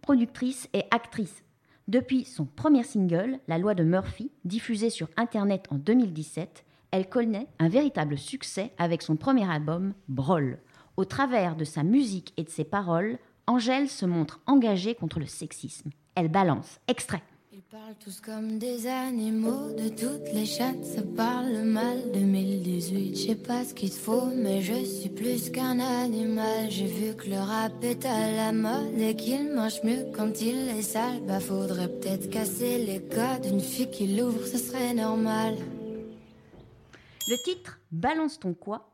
[0.02, 1.44] productrice et actrice.
[1.88, 7.48] Depuis son premier single, La loi de Murphy, diffusé sur Internet en 2017, elle connaît
[7.60, 10.60] un véritable succès avec son premier album, Brawl.
[10.98, 15.26] Au travers de sa musique et de ses paroles, Angèle se montre engagée contre le
[15.26, 15.92] sexisme.
[16.20, 16.80] Elle balance.
[16.88, 17.22] Extrait.
[17.54, 22.12] Et parlent tous comme des animaux, de toutes les chattes, ça parle mal.
[22.12, 26.72] 2018, je sais pas ce qu'il faut, mais je suis plus qu'un animal.
[26.72, 30.70] J'ai vu que le rap est à la mode et qu'il mange mieux quand il
[30.70, 31.22] est sale.
[31.28, 35.54] Bah faudrait peut-être casser les codes, une fille qui l'ouvre, ce serait normal.
[37.28, 38.90] Le titre Balance ton quoi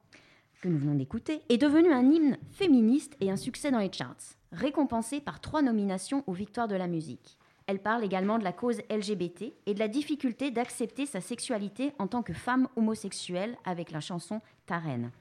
[0.62, 4.36] que nous venons d'écouter est devenu un hymne féministe et un succès dans les charts,
[4.54, 7.38] récompensé par trois nominations aux Victoires de la musique.
[7.68, 12.08] Elle parle également de la cause LGBT et de la difficulté d'accepter sa sexualité en
[12.08, 15.12] tant que femme homosexuelle avec la chanson Ta reine.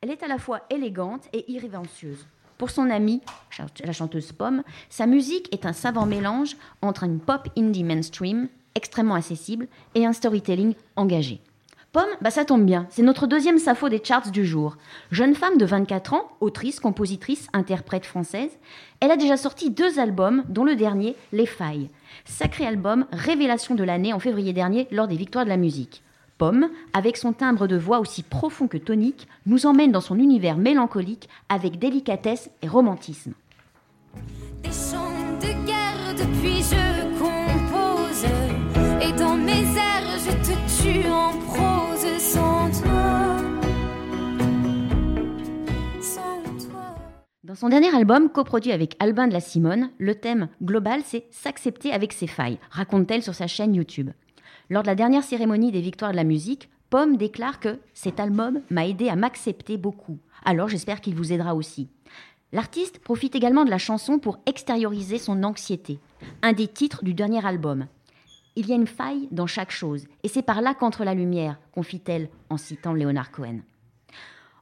[0.00, 2.26] Elle est à la fois élégante et irrévérencieuse.
[2.58, 3.20] Pour son amie,
[3.84, 9.14] la chanteuse Pomme, sa musique est un savant mélange entre une pop indie mainstream, extrêmement
[9.14, 11.42] accessible, et un storytelling engagé.
[11.96, 14.76] Pomme, bah ça tombe bien, c'est notre deuxième Sappho des charts du jour.
[15.12, 18.50] Jeune femme de 24 ans, autrice, compositrice, interprète française,
[19.00, 21.88] elle a déjà sorti deux albums, dont le dernier, Les Failles.
[22.26, 26.02] Sacré album, révélation de l'année en février dernier lors des Victoires de la musique.
[26.36, 30.58] Pomme, avec son timbre de voix aussi profond que tonique, nous emmène dans son univers
[30.58, 33.32] mélancolique avec délicatesse et romantisme.
[34.62, 38.26] Des chants de guerre depuis je compose
[39.00, 41.32] Et dans mes airs je te tue en
[47.44, 51.92] Dans son dernier album, coproduit avec Albin de la Simone, le thème global c'est S'accepter
[51.92, 54.10] avec ses failles, raconte-t-elle sur sa chaîne YouTube.
[54.68, 58.60] Lors de la dernière cérémonie des Victoires de la musique, Pomme déclare que cet album
[58.68, 60.18] m'a aidé à m'accepter beaucoup.
[60.44, 61.88] Alors j'espère qu'il vous aidera aussi.
[62.52, 65.98] L'artiste profite également de la chanson pour extérioriser son anxiété.
[66.42, 67.86] Un des titres du dernier album.
[68.58, 71.58] Il y a une faille dans chaque chose, et c'est par là qu'entre la lumière,
[71.72, 73.58] confie-t-elle en citant Léonard Cohen.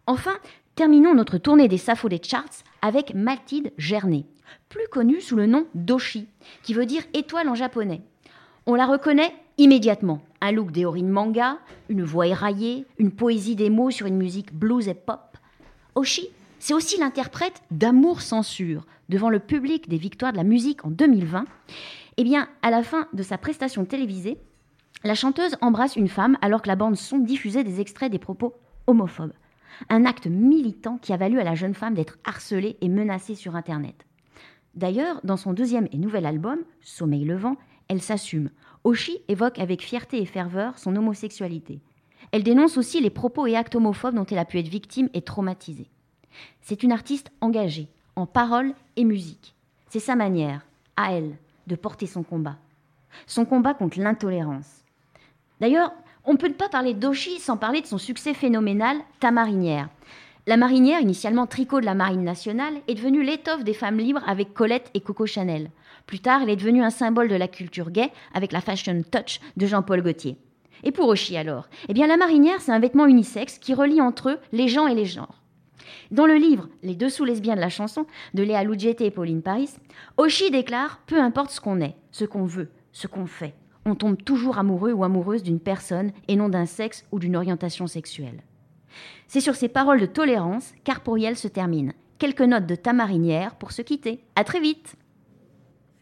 [0.08, 0.34] Enfin,
[0.74, 4.24] terminons notre tournée des Sappho des charts avec Mathilde Gernet,
[4.68, 6.26] plus connue sous le nom d'Oshi,
[6.64, 8.02] qui veut dire étoile en japonais.
[8.66, 10.22] On la reconnaît immédiatement.
[10.40, 14.88] Un look d'héroïne manga, une voix éraillée, une poésie des mots sur une musique blues
[14.88, 15.38] et pop.
[15.94, 16.28] Oshi,
[16.58, 21.44] c'est aussi l'interprète d'Amour Censure devant le public des Victoires de la musique en 2020.
[22.16, 24.38] Eh bien, à la fin de sa prestation télévisée,
[25.02, 28.54] la chanteuse embrasse une femme alors que la bande son diffusait des extraits des propos
[28.86, 29.32] homophobes.
[29.88, 33.56] Un acte militant qui a valu à la jeune femme d'être harcelée et menacée sur
[33.56, 34.06] Internet.
[34.76, 37.56] D'ailleurs, dans son deuxième et nouvel album, Sommeil levant,
[37.88, 38.50] elle s'assume.
[38.84, 41.80] Oshi évoque avec fierté et ferveur son homosexualité.
[42.32, 45.22] Elle dénonce aussi les propos et actes homophobes dont elle a pu être victime et
[45.22, 45.90] traumatisée.
[46.62, 49.54] C'est une artiste engagée, en parole et musique.
[49.88, 52.56] C'est sa manière, à elle, de porter son combat.
[53.26, 54.84] Son combat contre l'intolérance.
[55.60, 55.92] D'ailleurs,
[56.24, 59.88] on ne peut pas parler d'Oshi sans parler de son succès phénoménal, Ta marinière.
[60.46, 64.52] La marinière, initialement tricot de la Marine nationale, est devenue l'étoffe des femmes libres avec
[64.52, 65.70] Colette et Coco Chanel.
[66.06, 69.40] Plus tard, elle est devenue un symbole de la culture gay avec la fashion touch
[69.56, 70.36] de Jean-Paul Gaultier.
[70.82, 71.68] Et pour Oshi alors?
[71.88, 74.94] Eh bien, la marinière, c'est un vêtement unisexe qui relie entre eux les gens et
[74.94, 75.43] les genres.
[76.10, 79.70] Dans le livre Les dessous lesbiens de la chanson de Léa Lougieté et Pauline Paris,
[80.16, 83.54] Oshi déclare Peu importe ce qu'on est, ce qu'on veut, ce qu'on fait,
[83.86, 87.86] on tombe toujours amoureux ou amoureuse d'une personne et non d'un sexe ou d'une orientation
[87.86, 88.42] sexuelle.
[89.26, 91.92] C'est sur ces paroles de tolérance qu'Arporiel se termine.
[92.18, 94.20] Quelques notes de ta marinière pour se quitter.
[94.36, 94.94] À très vite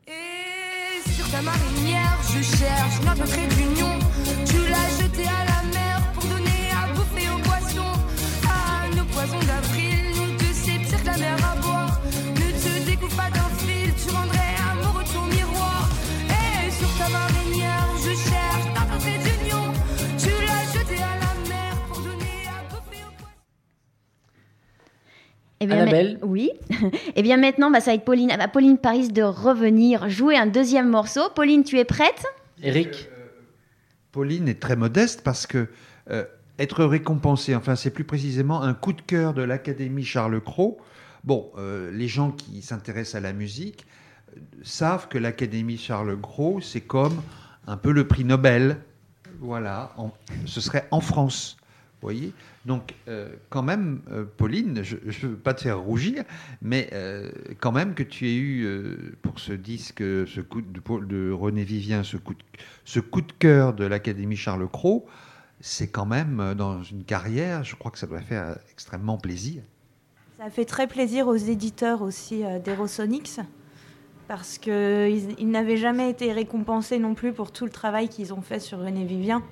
[0.06, 3.02] Et sur ta marinière, je cherche
[25.62, 26.50] Eh bien, Annabelle ma- Oui.
[27.16, 30.46] Eh bien maintenant, bah, ça va être Pauline, à Pauline Paris de revenir jouer un
[30.46, 31.20] deuxième morceau.
[31.34, 32.24] Pauline, tu es prête?
[32.62, 33.08] Eric
[34.12, 35.68] Pauline est très modeste parce que
[36.10, 36.24] euh,
[36.58, 40.78] être récompensée, enfin c'est plus précisément un coup de cœur de l'Académie Charles Cros.
[41.24, 43.86] Bon, euh, les gens qui s'intéressent à la musique
[44.36, 47.22] euh, savent que l'Académie Charles Cros, c'est comme
[47.66, 48.78] un peu le prix Nobel.
[49.40, 50.10] Voilà, en-
[50.44, 51.56] ce serait en France.
[52.00, 52.32] Vous voyez?
[52.64, 56.22] Donc, euh, quand même, euh, Pauline, je ne veux pas te faire rougir,
[56.60, 58.66] mais euh, quand même que tu aies eu
[59.22, 64.36] pour ce disque, ce coup de, René Vivien, ce coup de, de cœur de l'Académie
[64.36, 65.06] Charles Cros,
[65.60, 69.62] c'est quand même dans une carrière, je crois que ça doit faire extrêmement plaisir.
[70.38, 73.40] Ça fait très plaisir aux éditeurs aussi d'Aerosonics
[74.26, 78.40] parce qu'ils ils n'avaient jamais été récompensés non plus pour tout le travail qu'ils ont
[78.40, 79.42] fait sur René Vivien,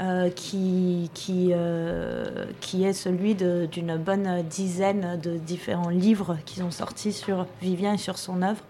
[0.00, 2.24] euh, qui, qui, euh,
[2.60, 7.98] qui est celui d'une bonne dizaine de différents livres qu'ils ont sortis sur Vivien et
[7.98, 8.62] sur son œuvre.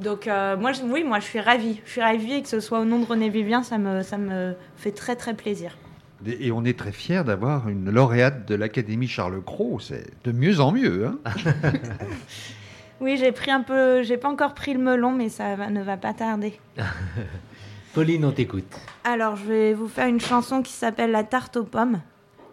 [0.00, 1.80] Donc euh, moi, je- oui, moi je suis ravie.
[1.84, 4.18] Je suis ravie et que ce soit au nom de René Vivien, ça me, ça
[4.18, 5.76] me fait très très plaisir.
[6.26, 9.78] Et et on est très fiers d'avoir une lauréate de l'Académie Charles Cros.
[9.80, 11.06] C'est de mieux en mieux.
[11.06, 11.18] hein.
[13.00, 15.82] Oui, j'ai pris un peu, j'ai pas encore pris le melon, mais ça va- ne
[15.82, 16.58] va pas tarder.
[17.94, 18.74] Pauline, on t'écoute.
[19.04, 22.00] Alors, je vais vous faire une chanson qui s'appelle La tarte aux pommes,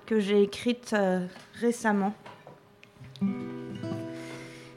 [0.06, 1.26] que j'ai écrite euh,
[1.60, 2.14] récemment.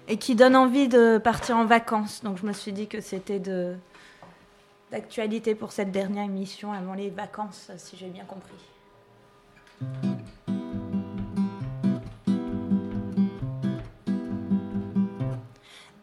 [0.09, 2.23] Et qui donne envie de partir en vacances.
[2.25, 3.43] Donc, je me suis dit que c'était
[4.91, 8.55] d'actualité pour cette dernière émission avant les vacances, si j'ai bien compris.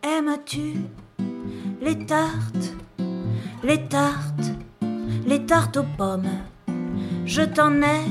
[0.04, 0.76] Aimes-tu
[1.82, 2.76] les tartes,
[3.64, 4.52] les tartes,
[5.26, 6.38] les tartes aux pommes
[7.26, 8.02] Je t'en ai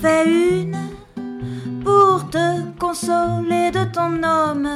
[0.00, 0.76] fait une
[1.84, 4.68] pour te consoler de ton homme.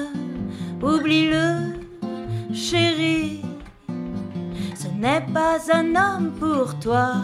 [0.83, 1.75] Oublie-le,
[2.53, 3.43] chérie,
[4.75, 7.15] ce n'est pas un homme pour toi.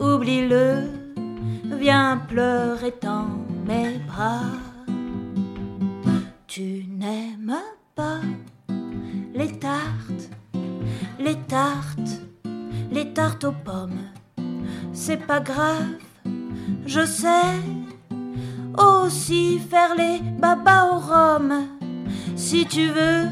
[0.00, 0.84] Oublie-le,
[1.78, 3.28] viens pleurer dans
[3.66, 4.42] mes bras.
[6.46, 7.54] Tu n'aimes
[7.94, 8.20] pas
[9.34, 10.30] les tartes,
[11.18, 12.22] les tartes,
[12.90, 14.10] les tartes aux pommes.
[14.92, 15.96] C'est pas grave,
[16.86, 17.54] je sais
[18.78, 21.52] aussi faire les babas au rhum.
[22.36, 23.26] Si tu veux,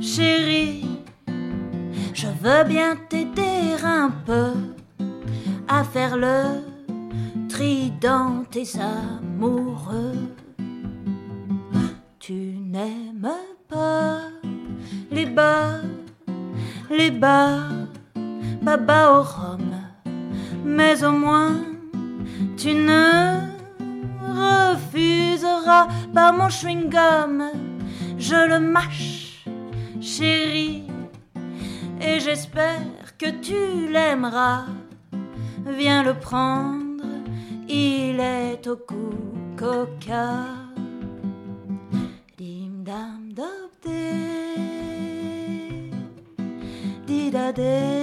[0.00, 0.86] chérie,
[2.12, 4.52] je veux bien t'aider un peu
[5.68, 6.60] à faire le
[7.48, 10.18] tri dans tes amoureux.
[12.18, 13.30] Tu n'aimes
[13.68, 14.20] pas
[15.10, 15.80] les bas,
[16.90, 17.68] les bas,
[18.62, 19.70] baba au rhum,
[20.64, 21.56] mais au moins
[22.56, 23.40] tu ne
[24.40, 27.50] refuseras pas mon chewing-gum.
[28.18, 29.44] Je le mâche,
[30.00, 30.84] chérie,
[32.00, 34.64] et j'espère que tu l'aimeras.
[35.66, 37.04] Viens le prendre,
[37.68, 40.63] il est au goût coca.
[47.54, 47.93] day.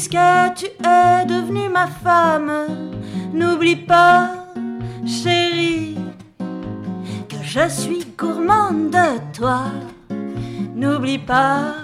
[0.00, 2.50] Puisque tu es devenue ma femme?
[3.34, 4.30] N'oublie pas,
[5.04, 5.98] chérie,
[7.28, 9.64] que je suis gourmande de toi.
[10.74, 11.74] N'oublie pas,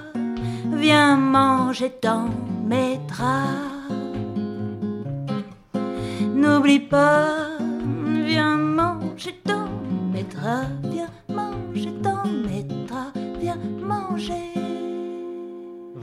[0.72, 2.30] viens manger dans
[2.66, 3.92] mes draps.
[6.34, 7.58] N'oublie pas,
[8.24, 9.68] viens manger dans
[10.10, 11.10] mes draps, viens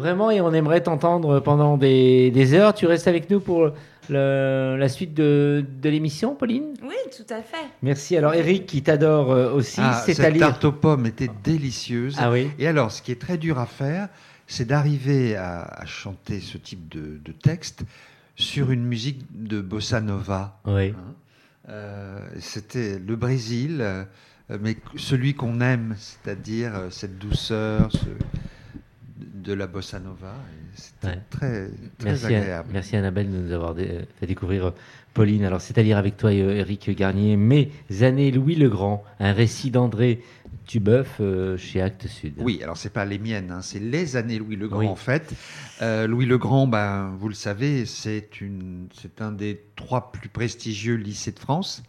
[0.04, 2.74] Vraiment, et on aimerait t'entendre pendant des, des heures.
[2.74, 3.72] Tu restes avec nous pour
[4.10, 6.74] le- la suite de, de l'émission, Pauline?
[6.84, 7.66] Oui, tout à fait.
[7.82, 8.18] Merci.
[8.18, 10.48] Alors, Eric, qui t'adore euh, aussi, Ah, c'est à cette lire.
[10.48, 12.18] tarte aux pommes était délicieuse.
[12.20, 14.10] Ah oui Et alors, ce qui est très dur à faire,
[14.46, 17.84] c'est d'arriver à, à chanter ce type de, de texte
[18.36, 20.60] sur une musique de bossa nova.
[20.66, 20.90] Oui.
[20.90, 21.14] Hein.
[21.70, 24.04] Euh, C'était le Brésil, euh,
[24.60, 28.00] mais celui qu'on aime, c'est-à-dire euh, cette douceur ce-
[29.44, 30.34] de la bossa nova.
[30.76, 31.22] C'était Ouais.
[31.30, 31.68] très,
[32.00, 32.70] très Merci, agréable.
[32.70, 34.72] À, merci Annabelle de nous avoir dé- fait découvrir euh,
[35.14, 35.44] Pauline.
[35.46, 37.36] Alors, c'est à lire avec toi, euh, Eric Garnier.
[37.38, 37.72] Mes
[38.02, 40.22] années Louis le Grand, un récit d'André
[40.66, 42.36] Tubeuf euh, chez Actes Sud.
[42.38, 44.88] Oui, alors c'est pas les miennes, hein, c'est les années Louis le Grand Oui.
[44.88, 45.34] en fait.
[45.82, 48.30] Euh, Louis le Grand, ben, vous le savez, c'est
[49.20, 51.84] un des trois plus prestigieux lycées de France,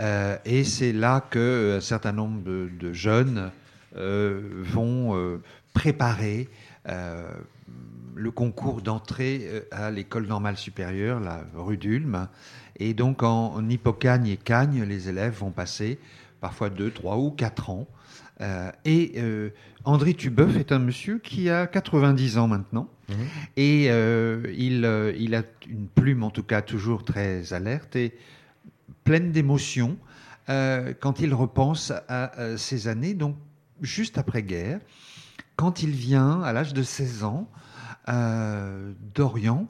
[0.00, 3.50] Euh, et c'est là que un certain nombre de, de jeunes
[3.96, 5.42] euh, vont euh,
[5.72, 6.48] préparer euh,
[6.88, 12.28] le concours d'entrée euh, à l'école normale supérieure, la rue d'Ulm.
[12.76, 15.98] Et donc en, en Hippocagne et Cagne, les élèves vont passer
[16.40, 17.86] parfois deux, trois ou quatre ans.
[18.40, 19.50] Euh, et euh,
[19.84, 22.88] André Tubeuf est un monsieur qui a 90 ans maintenant.
[23.56, 28.12] Et euh, il, euh, il a une plume, en tout cas, toujours très alerte et
[29.02, 29.96] pleine d'émotions
[30.50, 33.36] euh, quand il repense à, euh, ces années, donc
[33.80, 34.80] juste après-guerre,
[35.58, 37.50] quand il vient, à l'âge de 16 ans,
[38.08, 39.66] euh, d'Orient.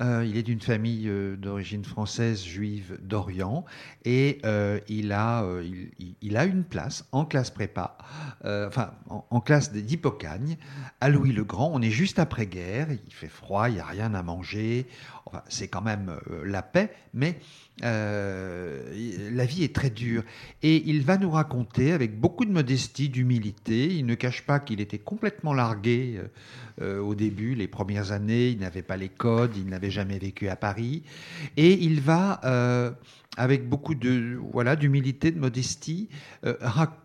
[0.00, 3.64] Euh, il est d'une famille euh, d'origine française juive d'Orient
[4.04, 4.40] et
[4.88, 5.44] il, a,
[6.44, 7.98] une place en classe prépa,
[8.44, 10.56] enfin en, en classe d'Hippocagne,
[11.00, 11.70] à Louis le Grand.
[11.74, 14.86] On est juste après-guerre, il fait froid, il n'y a rien à manger.
[15.48, 17.38] C'est quand même euh, la paix, mais
[17.84, 20.22] euh, la vie est très dure.
[20.62, 23.86] Et il va nous raconter avec beaucoup de modestie, d'humilité.
[23.94, 26.20] Il ne cache pas qu'il était complètement largué
[26.80, 28.48] euh, au début, les premières années.
[28.48, 31.02] Il n'avait pas les codes, il n'avait jamais vécu à Paris.
[31.56, 32.40] Et il va,
[33.36, 36.08] avec beaucoup de voilà d'humilité, de modestie,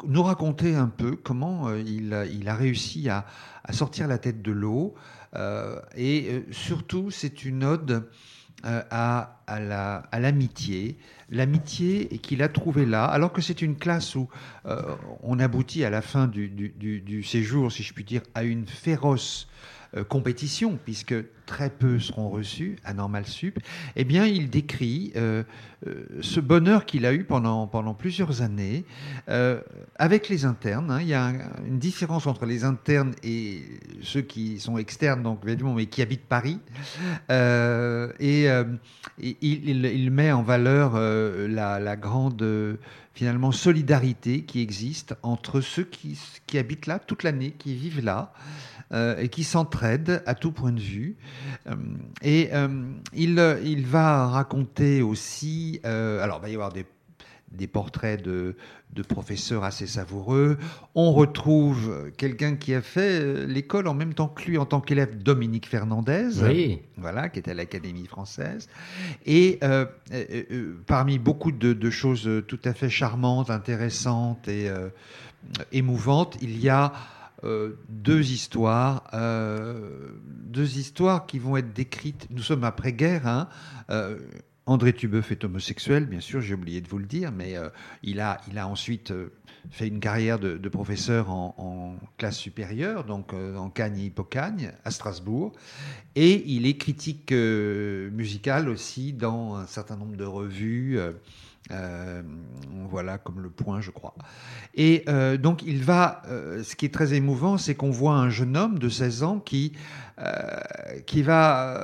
[0.07, 3.25] nous raconter un peu comment il, a- réussi à
[3.71, 4.95] sortir la tête de l'eau.
[5.35, 8.07] Euh, et euh, surtout, c'est une ode
[8.65, 10.97] euh, à, à la- à l'amitié,
[11.29, 14.27] l'amitié qu'il a trouvée là, alors que c'est une classe où
[15.21, 19.47] on aboutit à la fin du séjour, si je puis dire, à une féroce
[19.95, 21.15] euh, compétition, puisque
[21.45, 23.57] très peu seront reçus à Normal Sup,
[23.95, 25.43] eh bien, il décrit euh,
[25.87, 28.83] euh, ce bonheur qu'il a eu pendant, pendant plusieurs années
[29.97, 30.91] avec les internes.
[30.91, 30.99] hein.
[31.01, 33.61] Il y a un- une différence entre les internes et
[34.01, 36.59] ceux qui sont externes, donc mais qui habitent Paris.
[37.29, 38.47] Et
[39.19, 42.77] il, met en valeur la, la grande
[43.13, 48.31] finalement solidarité qui existe entre ceux qui, qui habitent là toute l'année, qui vivent là
[48.91, 51.17] euh, et qui s'entraident à tout point de vue.
[51.67, 51.75] Euh,
[52.21, 52.67] et euh,
[53.13, 56.85] il, il va raconter aussi, alors il va y avoir des
[57.53, 58.57] des portraits de,
[58.93, 60.57] de professeurs assez savoureux.
[60.95, 65.17] On retrouve quelqu'un qui a fait l'école en même temps que lui en tant qu'élève,
[65.17, 66.81] Dominique Fernandez, Oui.
[66.97, 68.67] voilà, qui était à l'Académie française.
[69.25, 74.69] Et euh, euh, euh, parmi beaucoup de, de choses tout à fait charmantes, intéressantes et
[74.69, 74.89] euh,
[75.71, 76.91] émouvantes, il y a
[77.43, 82.27] euh, deux histoires, euh, deux histoires qui vont être décrites.
[82.31, 83.27] Nous sommes après-guerre.
[83.27, 83.47] Hein,
[83.91, 84.17] euh,
[84.65, 87.55] André Tubeuf est homosexuel, bien sûr, j'ai oublié de vous le dire, mais
[88.03, 89.13] il, a, il a ensuite
[89.71, 94.91] fait une carrière de, professeur en, en classe supérieure, donc en Cagne et Hippocagne, à
[94.91, 95.53] Strasbourg.
[96.15, 100.99] Et il est critique musical aussi dans un certain nombre de revues.
[101.71, 102.21] Euh,
[102.89, 104.15] voilà, comme le point, je crois.
[104.75, 106.21] Et euh, donc, il va.
[106.27, 109.39] euh, ce qui est très émouvant, c'est qu'on voit un jeune homme de 16 ans
[109.39, 109.73] qui,
[111.05, 111.79] qui va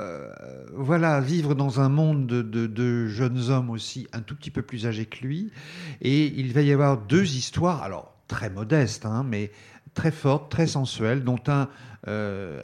[0.72, 5.06] voilà, vivre dans un monde de, jeunes hommes aussi un tout petit peu plus âgés
[5.06, 5.52] que lui.
[6.00, 9.52] Et il va y avoir deux histoires, alors très modestes, hein, mais
[9.94, 11.68] très fortes, très sensuelles, dont un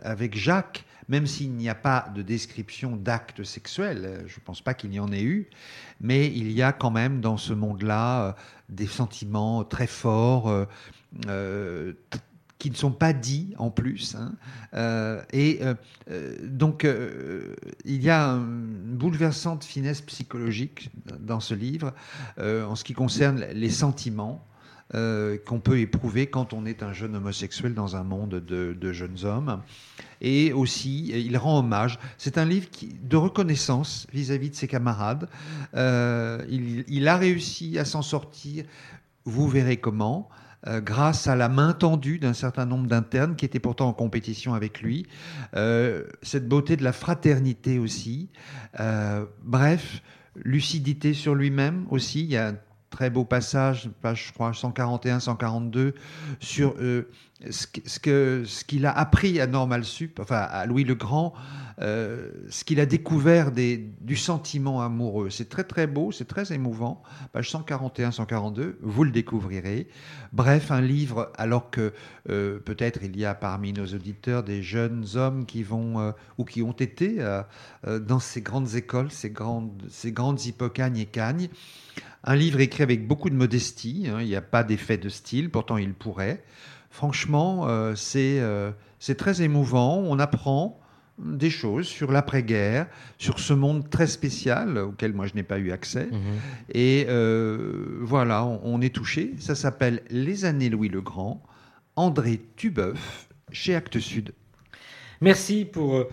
[0.03, 4.63] avec Jacques, même s'il n'y a pas de description d'actes sexuels, euh, je ne pense
[4.63, 5.51] pas qu'il y en ait eu,
[6.01, 8.33] mais il y a quand même dans ce monde-là euh,
[8.71, 10.49] des sentiments très forts.
[11.29, 11.93] euh,
[12.59, 14.17] qui ne sont pas dits en plus.
[14.17, 15.23] hein.
[15.33, 15.61] Et
[16.45, 16.87] donc,
[17.87, 20.91] il y a une bouleversante finesse psychologique
[21.21, 21.95] dans ce livre
[22.39, 24.47] en ce qui concerne les sentiments
[24.95, 29.25] euh, qu'on peut éprouver quand on est un jeune homosexuel dans un monde de, jeunes
[29.25, 29.63] hommes.
[30.21, 31.99] Et aussi, il rend hommage.
[32.19, 32.69] C'est un livre
[33.03, 35.29] de reconnaissance vis-à-vis de ses camarades.
[35.75, 38.65] Euh, il, a réussi à s'en sortir.
[39.25, 40.29] Vous verrez comment.
[40.67, 44.53] euh, grâce à la main tendue d'un certain nombre d'internes qui étaient pourtant en compétition
[44.55, 45.07] avec lui,
[45.55, 48.29] Euh, cette beauté de la fraternité aussi,
[48.79, 50.03] Euh, bref,
[50.37, 52.55] lucidité sur lui-même aussi, il y a
[52.91, 55.95] très beau passage, page je crois 141-142,
[56.41, 57.09] sur euh,
[57.49, 57.67] ce
[58.01, 61.33] que- ce qu'il a appris à Normal Sup, enfin à Louis le Grand,
[61.81, 65.31] euh, ce qu'il a découvert des, du sentiment amoureux.
[65.31, 67.03] C'est très très beau, c'est très émouvant.
[67.33, 69.89] Page 141-142, vous le découvrirez.
[70.33, 71.95] Bref, un livre, alors que
[72.29, 76.61] euh, peut-être il y a parmi nos auditeurs des jeunes hommes qui vont ou qui
[76.63, 77.19] ont été
[77.87, 81.49] dans ces grandes écoles, ces grandes, ces grandes hippocagnes et cagnes.
[82.25, 85.51] Un livre écrit avec beaucoup de modestie, hein, il n'y a pas d'effet de style,
[85.51, 86.43] pourtant il pourrait.
[86.91, 90.79] Franchement, euh, c'est euh, c'est très émouvant, on apprend
[91.19, 92.87] des choses sur l'après-guerre,
[93.19, 96.09] sur ce monde très spécial auquel moi je n'ai pas eu accès.
[96.73, 99.35] Et euh, voilà, on, on est touché.
[99.39, 101.43] Ça s'appelle Les années Louis le Grand,
[101.97, 104.33] André Tubeuf, chez Actes Sud.
[105.21, 106.07] Merci pour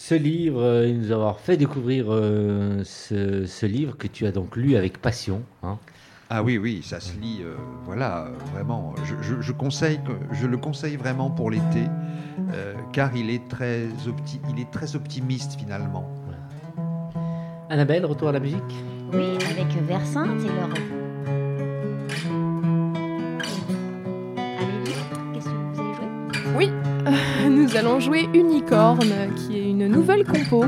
[0.00, 4.30] ce livre, euh, et nous avoir fait découvrir euh, ce, ce livre que tu as
[4.32, 5.42] donc lu avec passion.
[5.64, 5.76] hein.
[6.30, 8.94] Ah oui, oui, ça se lit, euh, voilà, vraiment.
[9.02, 11.82] Je, je- je conseille, que- je le conseille vraiment pour l'été,
[12.52, 16.08] euh, car il est, très opti- il est très optimiste finalement.
[17.68, 18.62] Annabelle, retour à la musique
[19.12, 20.68] Oui, avec Versainte et leur.
[26.56, 26.70] Oui,
[27.50, 30.64] nous allons jouer Unicorn, qui est une nouvelle compo.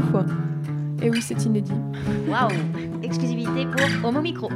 [1.02, 1.72] Et oui, c'est inédit.
[2.28, 2.50] Waouh
[3.02, 4.48] Exclusivité pour Homo Micro.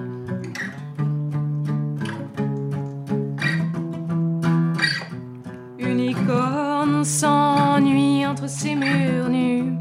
[5.78, 9.72] Unicorne s'ennuie entre ses murs nus.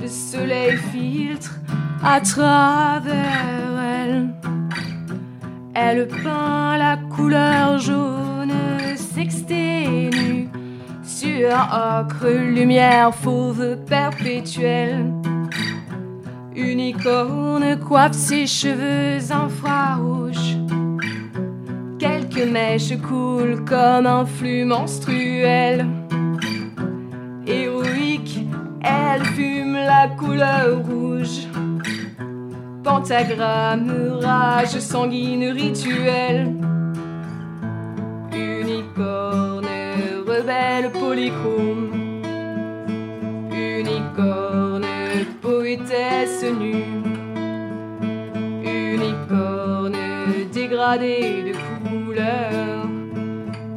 [0.00, 1.58] Le soleil filtre
[2.02, 4.28] à travers elle.
[5.74, 7.97] Elle peint la couleur jaune
[11.50, 15.12] ocre, lumière fauve perpétuelle.
[16.54, 20.56] Unicorne coiffe ses cheveux infrarouges.
[21.98, 25.86] Quelques mèches coulent comme un flux menstruel.
[27.46, 28.40] Héroïque,
[28.82, 31.46] elle fume la couleur rouge.
[32.82, 36.54] Pentagramme, rage sanguine rituelle.
[40.90, 42.22] Polychrome.
[43.52, 44.86] Unicorne,
[45.40, 46.84] poétesse nue.
[48.64, 49.96] Unicorne,
[50.52, 51.54] dégradé de
[51.88, 52.88] couleurs.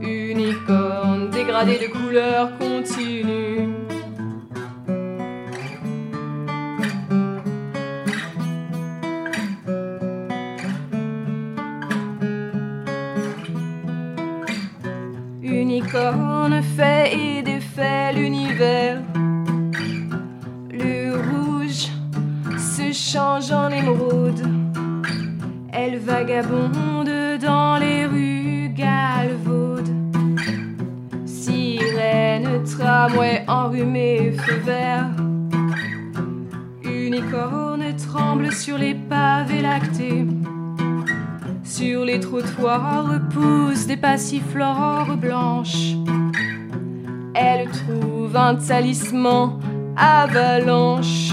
[0.02, 3.51] Unicorne, dégradé de couleurs continue.
[20.72, 21.88] Le rouge
[22.60, 24.44] se change en émeraude.
[25.74, 27.10] Elle vagabonde
[27.42, 29.90] dans les rues galvaudes.
[31.26, 35.10] Sirène, tramway enrhumé, feu vert.
[36.84, 40.28] Unicorne tremble sur les pavés lactés.
[41.64, 45.96] Sur les trottoirs poussent des passiflores blanches.
[47.34, 49.60] Elle trouve un talisman
[49.96, 51.32] avalanche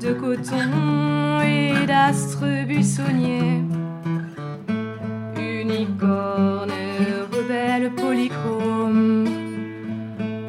[0.00, 3.62] de coton et d'astres buissonniers.
[5.36, 6.72] Unicorne,
[7.32, 9.26] rebelle polychrome.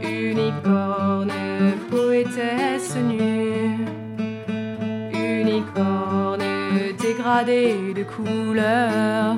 [0.02, 1.32] Unicorne,
[1.92, 3.86] poétesse nue.
[5.14, 6.44] Unicorne,
[7.00, 9.38] dégradé de couleurs.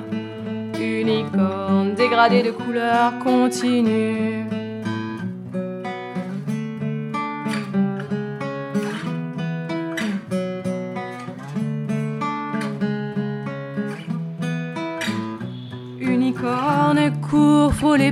[0.79, 4.36] Unicorne, dégradé de couleurs continue.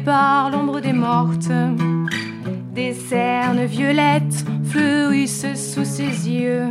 [0.06, 1.52] Par l'ombre des mortes.
[2.74, 6.68] Des cernes violettes fleurissent sous ses yeux.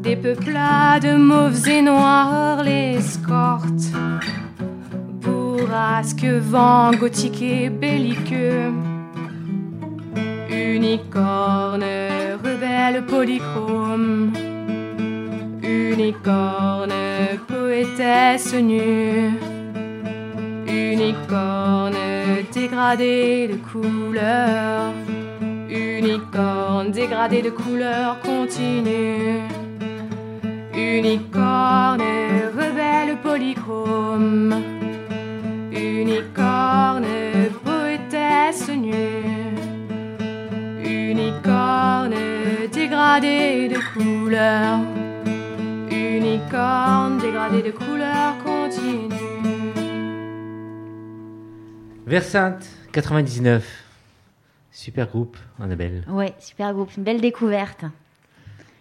[0.00, 3.90] Des peuplades mauves et noires l'escortent.
[5.22, 8.72] Bourrasque, vent gothique et belliqueux.
[10.50, 11.84] Unicorne,
[12.44, 14.32] rebelle polychrome.
[15.62, 16.92] Unicorne,
[17.48, 19.53] poétesse nue.
[21.04, 21.98] Unicorne,
[22.50, 24.94] dégradé de couleurs.
[25.68, 29.42] Unicorne, dégradé de couleurs continue.
[30.74, 32.00] Unicorne,
[32.56, 34.54] rebelle polychrome.
[35.72, 37.04] Unicorne,
[37.62, 39.52] poétesse nue.
[40.82, 42.14] Unicorne,
[42.72, 44.80] dégradé de couleurs.
[45.90, 49.33] Unicorne, dégradé de couleurs continue.
[52.06, 53.64] Versante, 99.
[54.72, 56.04] Super groupe, Annabelle.
[56.08, 57.84] Ouais, super groupe, une belle découverte.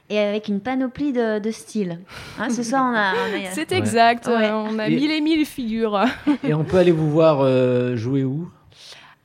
[0.09, 1.99] Et avec une panoplie de, de styles.
[2.37, 3.13] Hein, ce soir, on a.
[3.51, 4.33] C'est exact, Ouais.
[4.47, 6.03] euh, on a Et- mille et mille figures.
[6.43, 8.49] Et on peut aller vous voir euh, jouer où?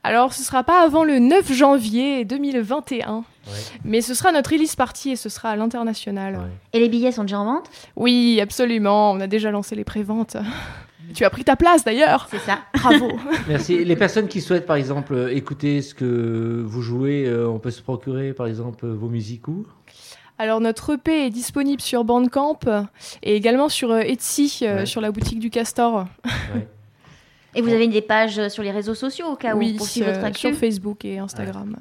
[0.03, 3.25] Alors, ce sera pas avant le 9 janvier 2021,
[3.83, 6.39] mais ce sera notre release party et ce sera à l'international.
[6.71, 7.69] Et les billets sont déjà en vente?
[7.97, 9.11] Oui, absolument.
[9.11, 10.37] On a déjà lancé les préventes.
[11.13, 12.27] Tu as pris ta place d'ailleurs.
[12.29, 12.59] C'est ça.
[12.73, 13.11] Bravo.
[13.47, 13.83] Merci.
[13.83, 17.81] Les personnes qui souhaitent, par exemple, écouter ce que vous jouez, euh, on peut se
[17.81, 19.65] procurer, par exemple, vos musiques où?
[20.37, 22.59] Alors, notre EP est disponible sur Bandcamp
[23.23, 24.85] et également sur euh, Etsy, euh, Ouais.
[24.85, 26.05] sur la boutique du Castor.
[27.55, 30.11] Et vous avez des pages sur les réseaux sociaux au cas où oui, pour suivre
[30.11, 31.75] votre actu sur Facebook et Instagram.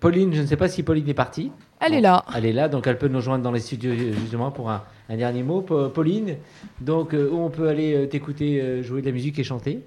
[0.00, 1.52] Pauline, je ne sais pas si Pauline est partie.
[1.80, 2.24] Elle est là.
[2.34, 4.82] Elle est là, donc elle peut nous rejoindre dans les studios justement pour un,
[5.12, 5.60] un dernier mot.
[5.60, 6.36] Pa- Pauline,
[6.80, 9.82] donc euh, où on peut aller euh, t'écouter euh, jouer de la musique et chanter?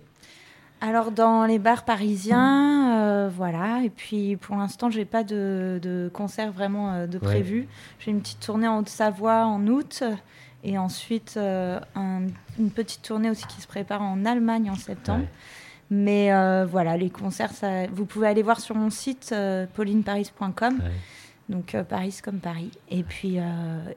[0.81, 3.81] Alors dans les bars parisiens, euh, voilà.
[3.83, 7.23] Et puis pour l'instant, j'ai pas de, de concert vraiment euh, de Ouais.
[7.23, 7.67] prévu.
[7.99, 10.03] J'ai une petite tournée en Haute-Savoie en août,
[10.63, 12.27] et ensuite euh, un-
[12.59, 15.21] une petite tournée aussi qui se prépare en Allemagne en septembre.
[15.23, 15.29] Ouais.
[15.91, 16.31] Mais
[16.65, 19.33] voilà, les concerts, ça, vous pouvez aller voir sur mon site
[19.75, 20.79] paulineparis.com.
[21.49, 22.71] Donc euh, Paris comme Paris.
[22.89, 23.43] Et puis, euh,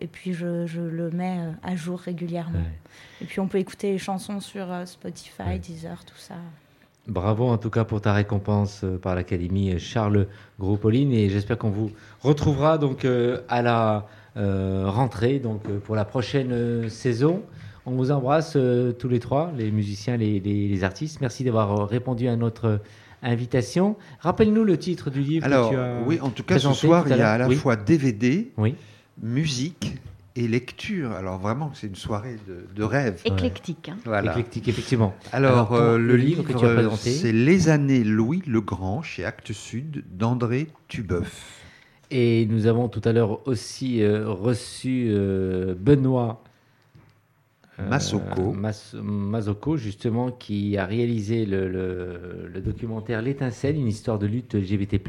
[0.01, 2.61] et puis je, je le mets euh, à jour régulièrement.
[3.23, 6.35] Et puis on peut écouter les chansons sur Spotify, Deezer, tout ça.
[7.07, 10.27] Bravo en tout cas pour ta récompense par l'Académie Charles
[10.61, 11.91] Gros-Pauline et j'espère qu'on vous
[12.21, 13.07] retrouvera donc
[13.49, 17.43] à la rentrée donc pour la prochaine saison.
[17.87, 18.59] On vous embrasse
[18.99, 21.23] tous les trois, les musiciens, les, les- les artistes.
[21.23, 22.81] Merci d'avoir répondu à notre
[23.23, 23.97] invitation.
[24.21, 27.05] Rappelle-nous le titre du livre Alors, que tu as oui, en tout cas, ce soir,
[27.09, 27.57] il y a à la Oui.
[27.57, 28.75] fois DVD, Oui.
[29.23, 29.95] musique
[30.37, 31.13] et lecture.
[31.13, 33.21] Alors, vraiment, c'est une soirée de, de rêve.
[33.25, 33.89] Éclectique.
[33.89, 33.97] hein.
[34.05, 34.31] Voilà.
[34.33, 35.15] Éclectique, effectivement.
[35.33, 38.61] Alors, euh, le le livre livre, que tu as présenté c'est Les années Louis le
[38.61, 41.65] Grand chez Actes Sud d'André Tubeuf.
[42.11, 46.48] Et nous avons tout à l'heure aussi euh, reçu euh, Benoît euh,
[47.79, 48.53] Masoko.
[48.53, 54.55] Mas- Masoko, justement, qui a réalisé le, le- le documentaire L'étincelle, une histoire de lutte
[54.55, 55.01] LGBT+,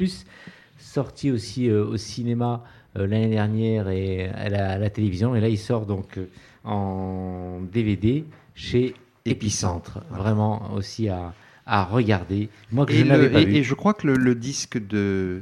[0.77, 2.63] sorti aussi euh, au cinéma
[2.97, 5.35] euh, l'année dernière et à la, à la télévision.
[5.35, 6.25] Et là, il sort donc euh,
[6.63, 8.23] en DVD
[8.55, 8.93] chez
[9.25, 9.99] Épicentre.
[10.11, 11.33] Vraiment aussi à,
[11.65, 12.49] à regarder.
[12.71, 13.55] Moi, que Et, je le- pas et- vu.
[13.57, 15.41] et je crois que le, le disque de,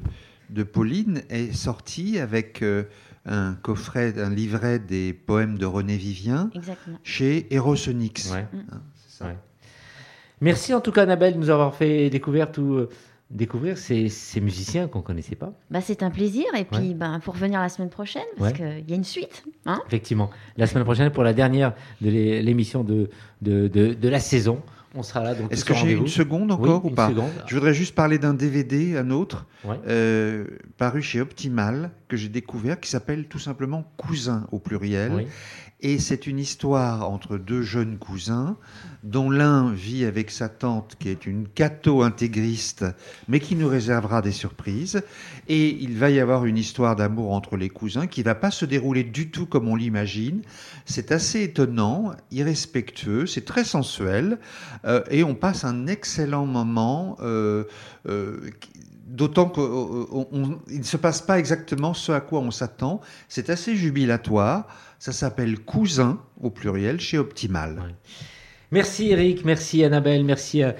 [0.49, 2.83] de Pauline est sorti avec euh,
[3.27, 6.97] un coffret, un livret des poèmes de René Vivien Exactement.
[7.03, 8.31] chez Erosonix.
[8.31, 8.45] Ouais.
[8.71, 9.25] Hein, ça.
[9.25, 9.37] Ouais.
[10.41, 12.89] Merci en tout cas, Annabelle, de nous avoir fait découvrir, tout, euh,
[13.31, 15.51] découvrir ces, ces musiciens qu'on ne connaissait pas.
[15.71, 16.45] Bah, c'est un plaisir.
[16.57, 16.93] Et puis, Ouais.
[16.93, 18.57] ben, pour revenir la semaine prochaine, parce Ouais.
[18.57, 19.43] qu'il y a une suite.
[19.65, 20.29] Hein Effectivement.
[20.55, 23.09] La semaine prochaine, pour la dernière de l'é- l'émission de,
[23.41, 24.61] de, de, de la saison,
[24.95, 25.35] on sera là.
[25.35, 27.29] donc Est-ce que j'ai une seconde Oui, encore ou pas seconde.
[27.47, 29.79] Je voudrais juste parler d'un DVD, un autre, Ouais.
[29.87, 30.45] euh,
[30.77, 35.11] paru chez Optimal, que j'ai découvert, qui s'appelle tout simplement Cousin au pluriel.
[35.13, 35.27] Oui.
[35.79, 38.57] Et c'est une histoire entre deux jeunes cousins,
[39.03, 42.83] dont l'un vit avec sa tante, qui est une catho-intégriste,
[43.27, 45.03] mais qui nous réservera des surprises.
[45.47, 48.65] Et il va y avoir une histoire d'amour entre les cousins qui va pas se
[48.65, 50.41] dérouler du tout comme on l'imagine.
[50.85, 54.39] C'est assez étonnant, irrespectueux, c'est très sensuel,
[54.85, 57.17] euh, et on passe un excellent moment.
[57.21, 57.65] euh,
[58.09, 58.49] euh,
[59.07, 62.99] D'autant qu'il ne se passe pas exactement ce à quoi on s'attend.
[63.29, 64.67] C'est assez jubilatoire.
[64.99, 67.95] Ça s'appelle Cousin au pluriel chez Optimal.
[68.71, 70.75] Merci Eric, merci Annabelle, merci à,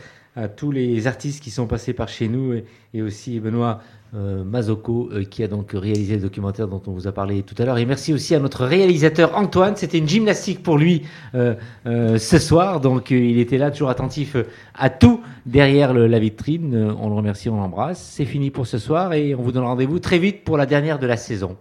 [0.55, 2.61] tous les artistes qui sont passés par chez nous
[2.93, 3.81] et, aussi Benoît
[4.13, 7.55] euh, Mazoko euh, qui a donc réalisé le documentaire dont on vous a parlé tout
[7.57, 7.79] à l'heure.
[7.79, 9.75] Et merci aussi à notre réalisateur Antoine.
[9.75, 11.03] C'était une gymnastique pour lui
[11.33, 11.55] euh,
[11.87, 12.81] euh, ce soir.
[12.81, 14.35] Donc il était là toujours attentif
[14.75, 16.95] à tout derrière la vitrine.
[16.99, 18.01] On le remercie, on l'embrasse.
[18.01, 20.99] C'est fini pour ce soir et on vous donne rendez-vous très vite pour la dernière
[20.99, 21.57] de la saison.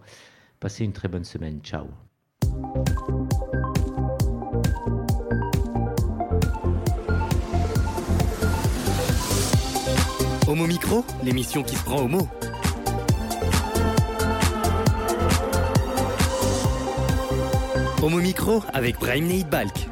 [0.61, 1.61] Passez une très bonne semaine.
[1.63, 1.87] Ciao.
[10.49, 12.29] Homo Micro, l'émission qui se prend au mot.
[18.01, 19.89] Homo Micro avec Brahim Balk.